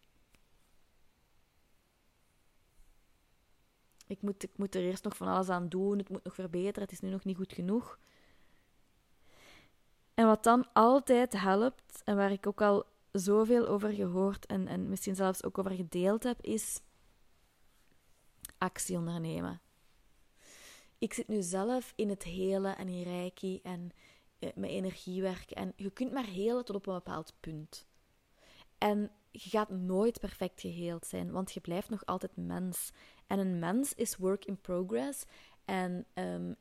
Ik 4.07 4.23
moet, 4.23 4.43
ik 4.43 4.51
moet 4.57 4.75
er 4.75 4.83
eerst 4.83 5.05
nog 5.05 5.17
van 5.17 5.29
alles 5.29 5.49
aan 5.49 5.69
doen. 5.69 5.99
Het 5.99 6.09
moet 6.09 6.25
nog 6.25 6.35
verbeteren. 6.35 6.83
Het 6.83 6.93
is 6.93 7.01
nu 7.01 7.11
nog 7.11 7.25
niet 7.25 7.37
goed 7.37 7.53
genoeg. 7.53 7.99
En 10.15 10.27
wat 10.27 10.45
dan 10.45 10.73
altijd 10.73 11.33
helpt, 11.41 12.03
en 12.05 12.17
waar 12.17 12.33
ik 12.33 12.47
ook 12.47 12.63
al 12.63 12.85
zoveel 13.13 13.67
over 13.67 13.93
gehoord 13.93 14.47
en, 14.47 14.69
en 14.69 14.89
misschien 14.89 15.15
zelfs 15.15 15.45
ook 15.45 15.59
over 15.59 15.71
gedeeld 15.71 16.23
heb, 16.23 16.43
is 16.43 16.81
actie 18.59 18.97
ondernemen. 18.97 19.61
Ik 20.99 21.13
zit 21.15 21.29
nu 21.29 21.43
zelf 21.43 21.93
in 21.97 22.09
het 22.09 22.23
hele 22.23 22.69
en 22.69 22.89
in 22.89 23.03
reiki 23.03 23.61
en 23.63 23.91
eh, 24.39 24.51
met 24.55 24.71
energiewerk. 24.71 25.51
En 25.51 25.73
je 25.77 25.91
kunt 25.91 26.13
maar 26.13 26.27
helen 26.27 26.65
tot 26.65 26.77
op 26.77 26.87
een 26.87 26.95
bepaald 26.95 27.35
punt. 27.41 27.87
En 28.79 29.11
je 29.43 29.51
gaat 29.51 29.71
nooit 29.71 30.21
perfect 30.21 30.61
geheeld 30.61 31.07
zijn, 31.07 31.31
want 31.31 31.53
je 31.53 31.61
blijft 31.61 31.91
nog 31.91 32.07
altijd 32.07 32.37
mens. 32.37 32.91
En 33.27 33.39
een 33.39 33.59
mens 33.59 33.95
is 33.95 34.17
work 34.17 34.45
in 34.45 34.61
progress. 34.61 35.25
En 35.65 36.07
um, 36.15 36.57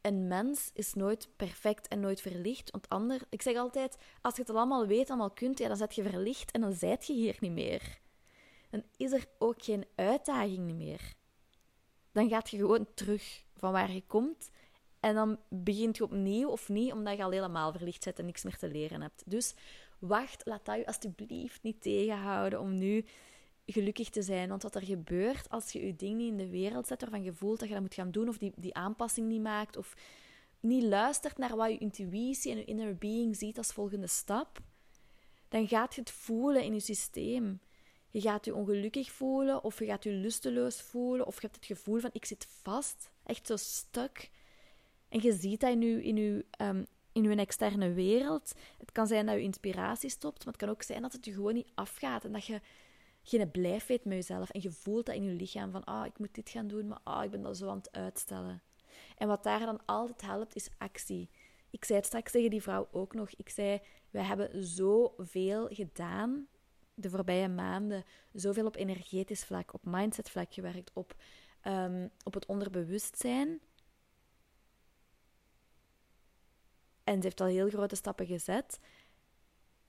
een 0.00 0.26
mens 0.26 0.70
is 0.74 0.94
nooit 0.94 1.28
perfect 1.36 1.88
en 1.88 2.00
nooit 2.00 2.20
verlicht. 2.20 2.70
Want 2.70 2.88
ander, 2.88 3.20
ik 3.28 3.42
zeg 3.42 3.56
altijd, 3.56 3.96
als 4.20 4.34
je 4.34 4.40
het 4.40 4.50
allemaal 4.50 4.86
weet, 4.86 5.08
allemaal 5.08 5.30
kunt, 5.30 5.58
ja, 5.58 5.68
dan 5.68 5.76
zet 5.76 5.94
je 5.94 6.02
verlicht 6.02 6.50
en 6.50 6.60
dan 6.60 6.72
zijt 6.72 7.06
je 7.06 7.12
hier 7.12 7.36
niet 7.40 7.52
meer. 7.52 8.00
Dan 8.70 8.82
is 8.96 9.12
er 9.12 9.26
ook 9.38 9.62
geen 9.62 9.86
uitdaging 9.94 10.72
meer. 10.72 11.14
Dan 12.12 12.28
gaat 12.28 12.50
je 12.50 12.56
gewoon 12.56 12.86
terug 12.94 13.44
van 13.56 13.72
waar 13.72 13.92
je 13.92 14.06
komt. 14.06 14.50
En 15.00 15.14
dan 15.14 15.38
begint 15.48 15.96
je 15.96 16.04
opnieuw 16.04 16.48
of 16.48 16.68
niet, 16.68 16.92
omdat 16.92 17.16
je 17.16 17.22
al 17.22 17.30
helemaal 17.30 17.72
verlicht 17.72 18.02
zit 18.02 18.18
en 18.18 18.26
niks 18.26 18.42
meer 18.42 18.56
te 18.56 18.68
leren 18.68 19.02
hebt. 19.02 19.22
Dus 19.26 19.54
wacht, 20.02 20.46
laat 20.46 20.64
dat 20.64 20.76
je 20.76 20.86
alsjeblieft 20.86 21.62
niet 21.62 21.82
tegenhouden 21.82 22.60
om 22.60 22.78
nu 22.78 23.04
gelukkig 23.66 24.10
te 24.10 24.22
zijn. 24.22 24.48
Want 24.48 24.62
wat 24.62 24.74
er 24.74 24.82
gebeurt 24.82 25.50
als 25.50 25.72
je 25.72 25.86
je 25.86 25.96
ding 25.96 26.16
niet 26.16 26.30
in 26.30 26.36
de 26.36 26.48
wereld 26.48 26.86
zet 26.86 27.00
waarvan 27.00 27.22
je 27.22 27.32
voelt 27.32 27.58
dat 27.58 27.68
je 27.68 27.74
dat 27.74 27.82
moet 27.82 27.94
gaan 27.94 28.10
doen, 28.10 28.28
of 28.28 28.38
die, 28.38 28.52
die 28.56 28.74
aanpassing 28.74 29.28
niet 29.28 29.42
maakt, 29.42 29.76
of 29.76 29.96
niet 30.60 30.82
luistert 30.82 31.38
naar 31.38 31.56
wat 31.56 31.70
je 31.70 31.78
intuïtie 31.78 32.52
en 32.52 32.58
je 32.58 32.64
inner 32.64 32.96
being 32.96 33.36
ziet 33.36 33.58
als 33.58 33.72
volgende 33.72 34.06
stap, 34.06 34.60
dan 35.48 35.68
gaat 35.68 35.94
je 35.94 36.00
het 36.00 36.10
voelen 36.10 36.64
in 36.64 36.74
je 36.74 36.80
systeem. 36.80 37.60
Je 38.10 38.20
gaat 38.20 38.44
je 38.44 38.54
ongelukkig 38.54 39.10
voelen, 39.10 39.64
of 39.64 39.78
je 39.78 39.84
gaat 39.84 40.04
je 40.04 40.12
lusteloos 40.12 40.82
voelen, 40.82 41.26
of 41.26 41.34
je 41.34 41.40
hebt 41.40 41.56
het 41.56 41.66
gevoel 41.66 42.00
van 42.00 42.10
ik 42.12 42.24
zit 42.24 42.46
vast, 42.62 43.10
echt 43.24 43.46
zo 43.46 43.56
stuck. 43.56 44.30
En 45.08 45.22
je 45.22 45.32
ziet 45.32 45.60
dat 45.60 45.70
in 45.70 45.80
je, 45.80 46.04
in 46.04 46.16
je, 46.16 46.44
um, 46.60 46.86
in 47.12 47.22
je 47.22 47.36
externe 47.36 47.92
wereld. 47.92 48.52
Het 48.78 48.92
kan 48.92 49.06
zijn 49.06 49.26
dat 49.26 49.34
je 49.34 49.42
inspiratie 49.42 50.10
stopt, 50.10 50.44
maar 50.44 50.54
het 50.54 50.62
kan 50.62 50.72
ook 50.72 50.82
zijn 50.82 51.02
dat 51.02 51.12
het 51.12 51.24
je 51.24 51.32
gewoon 51.32 51.54
niet 51.54 51.70
afgaat 51.74 52.24
en 52.24 52.32
dat 52.32 52.44
je 52.44 52.60
geen 53.22 53.50
blijf 53.50 53.86
weet 53.86 54.04
met 54.04 54.14
jezelf. 54.14 54.50
En 54.50 54.62
je 54.62 54.70
voelt 54.70 55.06
dat 55.06 55.14
in 55.14 55.22
je 55.22 55.32
lichaam 55.32 55.70
van, 55.70 55.84
ah, 55.84 56.06
ik 56.06 56.18
moet 56.18 56.34
dit 56.34 56.50
gaan 56.50 56.68
doen, 56.68 56.88
maar 56.88 57.00
ah, 57.02 57.24
ik 57.24 57.30
ben 57.30 57.42
dat 57.42 57.56
zo 57.56 57.68
aan 57.68 57.76
het 57.76 57.92
uitstellen. 57.92 58.62
En 59.16 59.28
wat 59.28 59.42
daar 59.42 59.60
dan 59.60 59.80
altijd 59.86 60.22
helpt, 60.22 60.54
is 60.54 60.68
actie. 60.78 61.30
Ik 61.70 61.84
zei 61.84 61.98
het 61.98 62.06
straks 62.06 62.32
tegen 62.32 62.50
die 62.50 62.62
vrouw 62.62 62.88
ook 62.90 63.14
nog. 63.14 63.30
Ik 63.36 63.48
zei, 63.48 63.80
wij 64.10 64.22
hebben 64.22 64.64
zoveel 64.64 65.68
gedaan 65.70 66.46
de 66.94 67.10
voorbije 67.10 67.48
maanden. 67.48 68.04
Zoveel 68.32 68.66
op 68.66 68.76
energetisch 68.76 69.44
vlak, 69.44 69.74
op 69.74 69.80
mindset 69.84 70.30
vlak 70.30 70.54
gewerkt, 70.54 70.90
op, 70.94 71.14
um, 71.66 72.10
op 72.24 72.34
het 72.34 72.46
onderbewustzijn. 72.46 73.60
En 77.04 77.16
ze 77.16 77.22
heeft 77.22 77.40
al 77.40 77.46
heel 77.46 77.68
grote 77.68 77.96
stappen 77.96 78.26
gezet. 78.26 78.80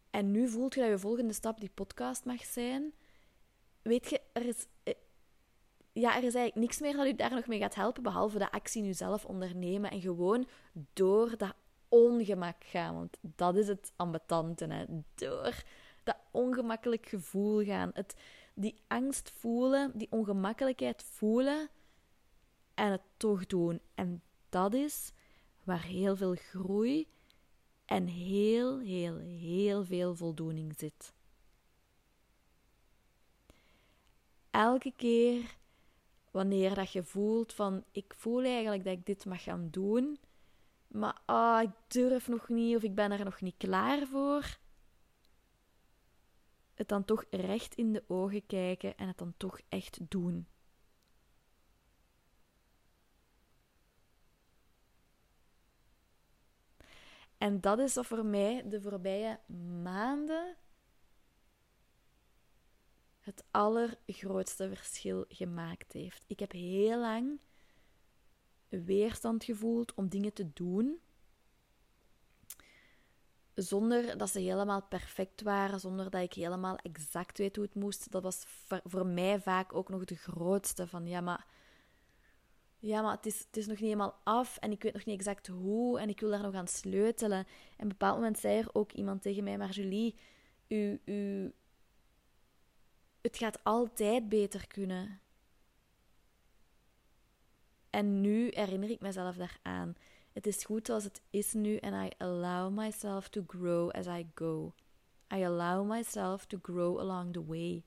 En 0.10 0.32
nu 0.32 0.50
voelt 0.50 0.74
je 0.74 0.82
dat 0.82 0.90
je 0.90 1.00
volgende 1.00 1.34
stap 1.34 1.60
die 1.60 1.72
podcast 1.74 2.26
mag 2.26 2.46
zijn 2.46 2.94
weet 3.84 4.10
je, 4.10 4.22
er 4.34 4.46
is, 4.46 4.68
eh, 4.84 4.94
ja, 5.92 6.10
er 6.10 6.24
is 6.24 6.36
eigenlijk 6.36 6.56
niks 6.56 6.80
meer 6.80 6.96
dat 6.96 7.06
u 7.06 7.16
daar 7.16 7.34
nog 7.34 7.48
mee 7.48 7.60
gaat 7.60 7.76
helpen, 7.76 8.04
behalve 8.04 8.38
de 8.38 8.52
actie 8.52 8.82
nu 8.82 8.94
zelf 8.94 9.26
ondernemen 9.26 9.92
en 9.92 10.02
gewoon 10.02 10.48
door 10.94 11.38
dat 11.38 11.54
ongemak 11.90 12.64
gaan. 12.64 12.96
Want 12.96 13.18
dat 13.22 13.56
is 13.56 13.68
het 13.68 13.92
ambetante, 13.96 14.66
hè. 14.66 14.86
door 15.16 15.64
dat 16.04 16.18
ongemakkelijk 16.32 17.06
gevoel 17.06 17.64
gaan. 17.64 17.92
Het, 17.94 18.16
die 18.54 18.82
angst 18.88 19.32
voelen, 19.32 19.92
die 19.96 20.12
ongemakkelijkheid 20.12 21.04
voelen, 21.04 21.70
en 22.74 22.92
het 22.92 23.02
toch 23.18 23.46
doen. 23.46 23.80
En 23.96 24.22
dat 24.50 24.74
is 24.74 25.12
waar 25.64 25.84
heel 25.84 26.16
veel 26.16 26.36
groei 26.36 27.08
en 27.86 28.08
heel, 28.08 28.80
heel, 28.80 29.18
heel 29.18 29.86
veel 29.86 30.16
voldoening 30.16 30.74
zit. 30.78 31.14
Elke 34.52 34.94
keer 34.96 35.58
wanneer 36.32 36.76
dat 36.76 36.92
je 36.92 37.04
voelt 37.04 37.54
van 37.54 37.84
ik 37.92 38.14
voel 38.18 38.44
eigenlijk 38.44 38.84
dat 38.84 38.94
ik 38.94 39.06
dit 39.06 39.26
mag 39.26 39.44
gaan 39.44 39.68
doen, 39.70 40.20
maar 40.88 41.22
ah, 41.26 41.62
ik 41.62 41.72
durf 41.88 42.28
nog 42.28 42.50
niet 42.50 42.76
of 42.76 42.84
ik 42.84 42.96
ben 42.96 43.12
er 43.12 43.24
nog 43.24 43.42
niet 43.42 43.58
klaar 43.58 44.08
voor. 44.08 44.58
Het 46.74 46.88
dan 46.88 47.06
toch 47.06 47.26
recht 47.30 47.76
in 47.76 47.94
de 47.94 48.04
ogen 48.08 48.46
kijken 48.46 48.98
en 48.98 49.08
het 49.08 49.18
dan 49.18 49.34
toch 49.38 49.60
echt 49.70 50.00
doen. 50.10 50.48
En 57.44 57.62
dat 57.62 57.80
is 57.80 57.94
wat 57.94 58.06
voor 58.06 58.26
mij 58.26 58.64
de 58.70 58.82
voorbije 58.82 59.40
maanden 59.84 60.56
het 63.20 63.44
allergrootste 63.52 64.68
verschil 64.68 65.26
gemaakt 65.28 65.94
heeft. 65.94 66.24
Ik 66.28 66.40
heb 66.40 66.52
heel 66.52 67.00
lang 67.00 67.40
weerstand 68.70 69.44
gevoeld 69.44 69.94
om 69.94 70.10
dingen 70.10 70.34
te 70.34 70.54
doen. 70.54 71.02
Zonder 73.54 74.18
dat 74.18 74.30
ze 74.30 74.40
helemaal 74.40 74.84
perfect 74.84 75.42
waren, 75.42 75.80
zonder 75.80 76.10
dat 76.10 76.22
ik 76.22 76.34
helemaal 76.34 76.76
exact 76.78 77.38
weet 77.38 77.56
hoe 77.56 77.66
het 77.66 77.76
moest. 77.76 78.12
Dat 78.12 78.24
was 78.24 78.46
voor 78.68 79.06
mij 79.06 79.42
vaak 79.42 79.74
ook 79.74 79.90
nog 79.90 80.06
de 80.06 80.16
grootste 80.16 80.88
van 80.88 81.08
ja, 81.08 81.22
maar 81.22 81.48
ja, 82.84 83.02
maar 83.02 83.16
het 83.16 83.26
is, 83.26 83.40
het 83.40 83.58
is 83.58 83.66
nog 83.66 83.76
niet 83.76 83.86
helemaal 83.86 84.20
af 84.24 84.58
en 84.58 84.72
ik 84.72 84.84
weet 84.84 84.94
nog 84.94 85.06
niet 85.06 85.20
exact 85.20 85.48
hoe 85.48 86.00
en 86.00 86.10
ik 86.10 86.20
wil 86.20 86.30
daar 86.30 86.42
nog 86.42 86.54
aan 86.54 86.68
sleutelen. 86.68 87.38
En 87.38 87.46
op 87.76 87.82
een 87.82 87.88
bepaald 87.88 88.16
moment 88.16 88.40
zei 88.40 88.58
er 88.58 88.70
ook 88.74 88.92
iemand 88.92 89.22
tegen 89.22 89.44
mij, 89.44 89.58
maar 89.58 89.70
Julie, 89.70 90.16
u, 90.68 91.02
u, 91.06 91.52
het 93.22 93.38
gaat 93.38 93.64
altijd 93.64 94.30
beter 94.30 94.68
kunnen. 94.68 95.20
En 97.90 98.22
nu 98.22 98.48
herinner 98.54 98.90
ik 98.90 99.00
mezelf 99.00 99.36
daaraan. 99.36 99.96
Het 100.32 100.48
is 100.48 100.64
goed 100.64 100.86
zoals 100.86 101.04
het 101.04 101.22
is 101.30 101.54
nu 101.54 101.76
en 101.76 102.06
I 102.06 102.10
allow 102.18 102.78
myself 102.78 103.30
to 103.30 103.44
grow 103.48 103.90
as 103.90 104.06
I 104.06 104.28
go. 104.36 104.74
I 105.36 105.44
allow 105.44 105.90
myself 105.90 106.46
to 106.46 106.60
grow 106.62 107.00
along 107.00 107.34
the 107.34 107.46
way. 107.46 107.84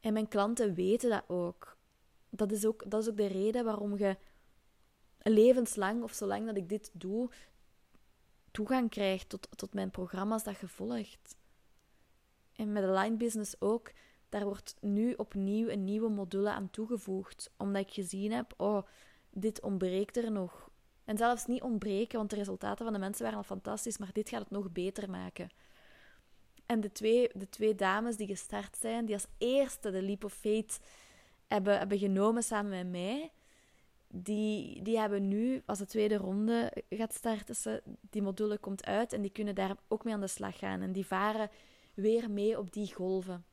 En 0.00 0.12
mijn 0.12 0.28
klanten 0.28 0.74
weten 0.74 1.10
dat 1.10 1.24
ook 1.26 1.77
dat 2.30 2.52
is 2.52 2.66
ook, 2.66 2.90
dat 2.90 3.02
is 3.02 3.08
ook 3.08 3.16
de 3.16 3.26
reden 3.26 3.64
waarom 3.64 3.98
je 3.98 4.16
levenslang, 5.18 6.02
of 6.02 6.12
zolang 6.12 6.46
dat 6.46 6.56
ik 6.56 6.68
dit 6.68 6.90
doe, 6.92 7.30
toegang 8.50 8.90
krijgt 8.90 9.28
tot, 9.28 9.48
tot 9.50 9.74
mijn 9.74 9.90
programma's 9.90 10.44
dat 10.44 10.58
je 10.58 10.68
volgt. 10.68 11.36
En 12.52 12.72
met 12.72 12.82
de 12.82 12.90
line 12.90 13.16
business 13.16 13.60
ook, 13.60 13.92
daar 14.28 14.44
wordt 14.44 14.76
nu 14.80 15.12
opnieuw 15.12 15.68
een 15.68 15.84
nieuwe 15.84 16.08
module 16.08 16.50
aan 16.50 16.70
toegevoegd. 16.70 17.50
Omdat 17.56 17.82
ik 17.82 17.92
gezien 17.92 18.32
heb, 18.32 18.54
oh, 18.56 18.82
dit 19.30 19.62
ontbreekt 19.62 20.16
er 20.16 20.30
nog. 20.30 20.70
En 21.04 21.16
zelfs 21.16 21.46
niet 21.46 21.62
ontbreken, 21.62 22.18
want 22.18 22.30
de 22.30 22.36
resultaten 22.36 22.84
van 22.84 22.92
de 22.92 22.98
mensen 22.98 23.22
waren 23.22 23.38
al 23.38 23.44
fantastisch, 23.44 23.98
maar 23.98 24.12
dit 24.12 24.28
gaat 24.28 24.40
het 24.40 24.50
nog 24.50 24.72
beter 24.72 25.10
maken. 25.10 25.50
En 26.66 26.80
de 26.80 26.92
twee, 26.92 27.30
de 27.34 27.48
twee 27.48 27.74
dames 27.74 28.16
die 28.16 28.26
gestart 28.26 28.76
zijn, 28.76 29.04
die 29.04 29.14
als 29.14 29.26
eerste 29.38 29.90
de 29.90 30.02
Leap 30.02 30.24
of 30.24 30.32
Faith 30.32 30.80
hebben, 31.48 31.78
hebben 31.78 31.98
genomen 31.98 32.42
samen 32.42 32.70
met 32.70 32.88
mij, 32.88 33.32
die, 34.08 34.82
die 34.82 34.98
hebben 34.98 35.28
nu, 35.28 35.62
als 35.66 35.78
de 35.78 35.86
tweede 35.86 36.16
ronde 36.16 36.72
gaat 36.90 37.14
starten, 37.14 37.82
die 38.10 38.22
module 38.22 38.58
komt 38.58 38.84
uit 38.84 39.12
en 39.12 39.22
die 39.22 39.30
kunnen 39.30 39.54
daar 39.54 39.76
ook 39.88 40.04
mee 40.04 40.14
aan 40.14 40.20
de 40.20 40.26
slag 40.26 40.58
gaan. 40.58 40.80
En 40.82 40.92
die 40.92 41.06
varen 41.06 41.50
weer 41.94 42.30
mee 42.30 42.58
op 42.58 42.72
die 42.72 42.94
golven. 42.94 43.44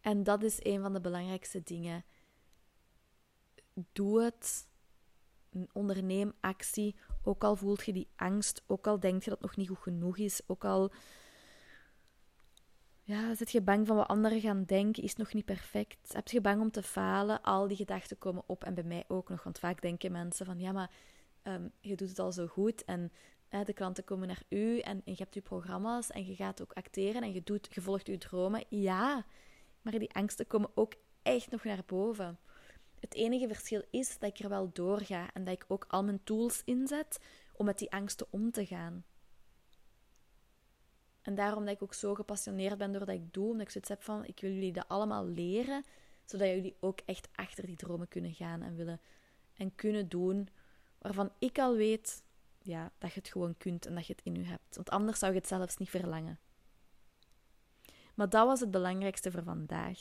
En 0.00 0.22
dat 0.22 0.42
is 0.42 0.58
een 0.62 0.80
van 0.80 0.92
de 0.92 1.00
belangrijkste 1.00 1.62
dingen. 1.62 2.04
Doe 3.92 4.22
het. 4.22 4.68
Onderneem 5.72 6.32
actie. 6.40 6.96
Ook 7.22 7.44
al 7.44 7.56
voelt 7.56 7.84
je 7.84 7.92
die 7.92 8.08
angst, 8.16 8.62
ook 8.66 8.86
al 8.86 9.00
denk 9.00 9.22
je 9.22 9.30
dat 9.30 9.38
het 9.38 9.48
nog 9.48 9.56
niet 9.56 9.68
goed 9.68 9.78
genoeg 9.78 10.18
is, 10.18 10.40
ook 10.46 10.64
al 10.64 10.92
ja, 13.04 13.34
zit 13.34 13.52
je 13.52 13.60
bang 13.60 13.86
van 13.86 13.96
wat 13.96 14.08
anderen 14.08 14.40
gaan 14.40 14.64
denken? 14.64 15.02
Is 15.02 15.16
nog 15.16 15.32
niet 15.32 15.44
perfect? 15.44 16.12
Heb 16.12 16.28
je 16.28 16.40
bang 16.40 16.60
om 16.60 16.70
te 16.70 16.82
falen? 16.82 17.42
Al 17.42 17.68
die 17.68 17.76
gedachten 17.76 18.18
komen 18.18 18.42
op 18.46 18.64
en 18.64 18.74
bij 18.74 18.84
mij 18.84 19.04
ook 19.08 19.28
nog. 19.28 19.42
Want 19.42 19.58
vaak 19.58 19.80
denken 19.80 20.12
mensen 20.12 20.46
van 20.46 20.60
ja, 20.60 20.72
maar 20.72 20.90
um, 21.42 21.72
je 21.80 21.96
doet 21.96 22.08
het 22.08 22.18
al 22.18 22.32
zo 22.32 22.46
goed 22.46 22.84
en 22.84 23.12
de 23.62 23.72
klanten 23.72 24.04
komen 24.04 24.28
naar 24.28 24.42
u 24.48 24.78
en, 24.78 25.02
en, 25.04 25.12
je 25.12 25.22
hebt 25.22 25.34
je 25.34 25.40
programma's 25.40 26.10
en 26.10 26.26
je 26.26 26.34
gaat 26.34 26.62
ook 26.62 26.72
acteren 26.72 27.22
en 27.22 27.32
je, 27.32 27.42
doet, 27.42 27.68
je 27.70 27.80
volgt 27.80 28.06
je 28.06 28.18
dromen. 28.18 28.64
Ja, 28.68 29.26
maar 29.82 29.98
die 29.98 30.14
angsten 30.14 30.46
komen 30.46 30.70
ook 30.74 30.94
echt 31.22 31.50
nog 31.50 31.64
naar 31.64 31.82
boven. 31.86 32.38
Het 33.00 33.14
enige 33.14 33.46
verschil 33.46 33.82
is 33.90 34.18
dat 34.18 34.30
ik 34.30 34.38
er 34.38 34.48
wel 34.48 34.70
doorga 34.72 35.32
en 35.32 35.44
dat 35.44 35.54
ik 35.54 35.64
ook 35.68 35.84
al 35.88 36.04
mijn 36.04 36.24
tools 36.24 36.62
inzet 36.64 37.20
om 37.52 37.64
met 37.64 37.78
die 37.78 37.92
angsten 37.92 38.26
om 38.30 38.50
te 38.50 38.66
gaan. 38.66 39.04
En 41.24 41.34
daarom 41.34 41.64
dat 41.64 41.74
ik 41.74 41.82
ook 41.82 41.94
zo 41.94 42.14
gepassioneerd 42.14 42.78
ben 42.78 42.92
door 42.92 43.04
dat 43.04 43.14
ik 43.14 43.32
doe. 43.32 43.50
Omdat 43.50 43.66
ik 43.66 43.70
zoiets 43.70 43.90
heb 43.90 44.02
van, 44.02 44.24
ik 44.24 44.40
wil 44.40 44.50
jullie 44.50 44.72
dat 44.72 44.88
allemaal 44.88 45.26
leren. 45.26 45.84
Zodat 46.24 46.48
jullie 46.48 46.76
ook 46.80 47.00
echt 47.04 47.28
achter 47.34 47.66
die 47.66 47.76
dromen 47.76 48.08
kunnen 48.08 48.34
gaan 48.34 48.62
en 48.62 48.76
willen 48.76 49.00
en 49.54 49.74
kunnen 49.74 50.08
doen. 50.08 50.48
Waarvan 50.98 51.32
ik 51.38 51.58
al 51.58 51.74
weet 51.74 52.22
ja, 52.62 52.92
dat 52.98 53.12
je 53.12 53.18
het 53.18 53.28
gewoon 53.28 53.56
kunt 53.56 53.86
en 53.86 53.94
dat 53.94 54.06
je 54.06 54.12
het 54.12 54.24
in 54.24 54.34
je 54.34 54.44
hebt. 54.44 54.76
Want 54.76 54.90
anders 54.90 55.18
zou 55.18 55.32
je 55.32 55.38
het 55.38 55.48
zelfs 55.48 55.76
niet 55.76 55.90
verlangen. 55.90 56.38
Maar 58.14 58.28
dat 58.28 58.46
was 58.46 58.60
het 58.60 58.70
belangrijkste 58.70 59.30
voor 59.30 59.42
vandaag. 59.42 59.98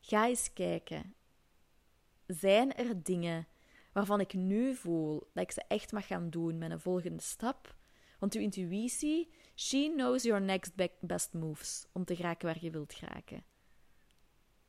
Ga 0.00 0.26
eens 0.26 0.52
kijken. 0.52 1.14
Zijn 2.26 2.74
er 2.74 3.02
dingen 3.02 3.46
waarvan 3.92 4.20
ik 4.20 4.34
nu 4.34 4.74
voel 4.74 5.30
dat 5.32 5.42
ik 5.42 5.50
ze 5.50 5.62
echt 5.68 5.92
mag 5.92 6.06
gaan 6.06 6.30
doen 6.30 6.58
met 6.58 6.70
een 6.70 6.80
volgende 6.80 7.22
stap? 7.22 7.74
Want 8.18 8.34
uw 8.34 8.40
intuïtie, 8.40 9.30
she 9.56 9.92
knows 9.94 10.22
your 10.22 10.40
next 10.40 10.72
best 11.00 11.32
moves 11.32 11.86
om 11.92 12.04
te 12.04 12.16
geraken 12.16 12.46
waar 12.46 12.64
je 12.64 12.70
wilt 12.70 12.94
geraken. 12.94 13.44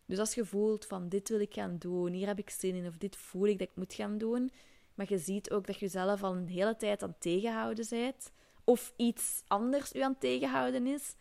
Dus 0.05 0.19
als 0.19 0.33
je 0.33 0.45
voelt 0.45 0.85
van 0.85 1.09
dit 1.09 1.29
wil 1.29 1.39
ik 1.39 1.53
gaan 1.53 1.77
doen, 1.77 2.11
hier 2.11 2.27
heb 2.27 2.39
ik 2.39 2.49
zin 2.49 2.75
in, 2.75 2.87
of 2.87 2.97
dit 2.97 3.15
voel 3.15 3.47
ik 3.47 3.59
dat 3.59 3.67
ik 3.67 3.75
moet 3.75 3.93
gaan 3.93 4.17
doen, 4.17 4.51
maar 4.95 5.09
je 5.09 5.17
ziet 5.17 5.51
ook 5.51 5.67
dat 5.67 5.75
je 5.75 5.85
jezelf 5.85 6.23
al 6.23 6.35
een 6.35 6.47
hele 6.47 6.75
tijd 6.75 7.03
aan 7.03 7.09
het 7.09 7.21
tegenhouden 7.21 7.85
bent, 7.89 8.31
of 8.63 8.93
iets 8.95 9.43
anders 9.47 9.93
u 9.93 9.99
aan 9.99 10.11
het 10.11 10.19
tegenhouden 10.19 10.87
is, 10.87 11.15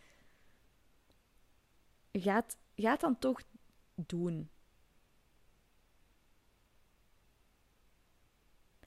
gaat, 2.13 2.57
gaat 2.77 3.01
dan 3.01 3.19
toch 3.19 3.43
doen. 3.95 4.51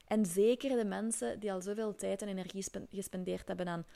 En 0.06 0.26
zeker 0.26 0.76
de 0.76 0.84
mensen 0.84 1.40
die 1.40 1.52
al 1.52 1.60
zoveel 1.60 1.94
tijd 1.94 2.22
en 2.22 2.28
energie 2.28 2.64
gespendeerd 2.90 3.48
hebben 3.48 3.68
aan 3.68 3.86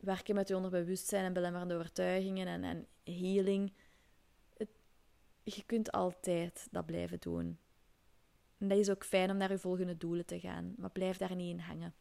werken 0.00 0.34
met 0.34 0.48
je 0.48 0.56
onderbewustzijn 0.56 1.24
en 1.24 1.32
belemmerende 1.32 1.74
overtuigingen 1.74 2.46
en, 2.46 2.64
en 2.64 2.86
healing. 3.04 3.72
Het, 4.56 4.68
je 5.42 5.62
kunt 5.66 5.92
altijd 5.92 6.68
dat 6.70 6.86
blijven 6.86 7.20
doen. 7.20 7.58
En 8.58 8.68
dat 8.68 8.78
is 8.78 8.90
ook 8.90 9.04
fijn 9.04 9.30
om 9.30 9.36
naar 9.36 9.50
je 9.50 9.58
volgende 9.58 9.96
doelen 9.96 10.26
te 10.26 10.40
gaan, 10.40 10.74
maar 10.76 10.90
blijf 10.90 11.16
daar 11.16 11.34
niet 11.34 11.50
in 11.50 11.58
hangen. 11.58 11.94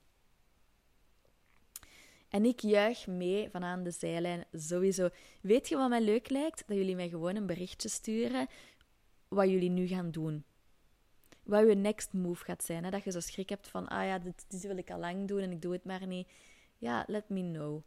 En 2.29 2.45
ik 2.45 2.59
juich 2.59 3.07
mee 3.07 3.49
van 3.49 3.63
aan 3.63 3.83
de 3.83 3.91
zijlijn, 3.91 4.45
sowieso. 4.53 5.09
Weet 5.41 5.69
je 5.69 5.75
wat 5.75 5.89
mij 5.89 6.01
leuk 6.01 6.29
lijkt? 6.29 6.63
Dat 6.67 6.77
jullie 6.77 6.95
mij 6.95 7.09
gewoon 7.09 7.35
een 7.35 7.45
berichtje 7.45 7.89
sturen 7.89 8.47
wat 9.27 9.49
jullie 9.49 9.69
nu 9.69 9.87
gaan 9.87 10.11
doen 10.11 10.45
wat 11.47 11.67
je 11.67 11.75
next 11.75 12.13
move 12.13 12.43
gaat 12.43 12.63
zijn. 12.63 12.83
Hè? 12.83 12.89
Dat 12.89 13.03
je 13.03 13.11
zo 13.11 13.19
schrik 13.19 13.49
hebt 13.49 13.67
van, 13.67 13.87
ah 13.87 14.05
ja, 14.05 14.19
dit, 14.19 14.45
dit 14.47 14.61
wil 14.61 14.77
ik 14.77 14.91
al 14.91 14.99
lang 14.99 15.27
doen 15.27 15.39
en 15.39 15.51
ik 15.51 15.61
doe 15.61 15.71
het 15.71 15.83
maar 15.83 16.07
niet. 16.07 16.27
Ja, 16.77 17.03
let 17.07 17.29
me 17.29 17.41
know. 17.41 17.83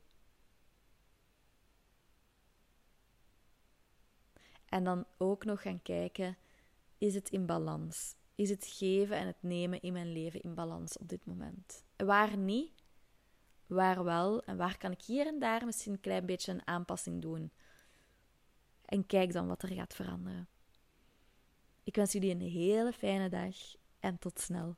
En 4.67 4.85
dan 4.85 5.07
ook 5.19 5.45
nog 5.45 5.63
gaan 5.63 5.83
kijken, 5.83 6.37
is 6.99 7.15
het 7.15 7.31
in 7.31 7.47
balans? 7.47 8.15
Is 8.35 8.51
het 8.51 8.67
geven 8.67 9.17
en 9.17 9.27
het 9.27 9.43
nemen 9.43 9.81
in 9.81 9.93
mijn 9.93 10.13
leven 10.13 10.41
in 10.41 10.55
balans 10.55 10.99
op 10.99 11.09
dit 11.09 11.27
moment? 11.27 11.85
Waar 11.97 12.37
niet? 12.37 12.73
Waar 13.67 14.05
wel? 14.05 14.43
En 14.43 14.57
waar 14.57 14.79
kan 14.79 14.93
ik 14.93 15.03
hier 15.03 15.27
en 15.27 15.39
daar 15.39 15.65
misschien 15.65 15.93
een 15.93 16.01
klein 16.01 16.27
beetje 16.27 16.53
een 16.53 16.67
aanpassing 16.67 17.23
doen? 17.23 17.53
En 18.85 19.07
kijk 19.07 19.33
dan 19.33 19.47
wat 19.47 19.63
er 19.63 19.69
gaat 19.69 19.95
veranderen. 19.95 20.49
Ik 21.83 21.97
wens 21.97 22.13
jullie 22.13 22.31
een 22.31 22.41
hele 22.41 22.93
fijne 22.93 23.29
dag 23.29 23.57
en 24.01 24.19
tot 24.19 24.41
snel. 24.41 24.77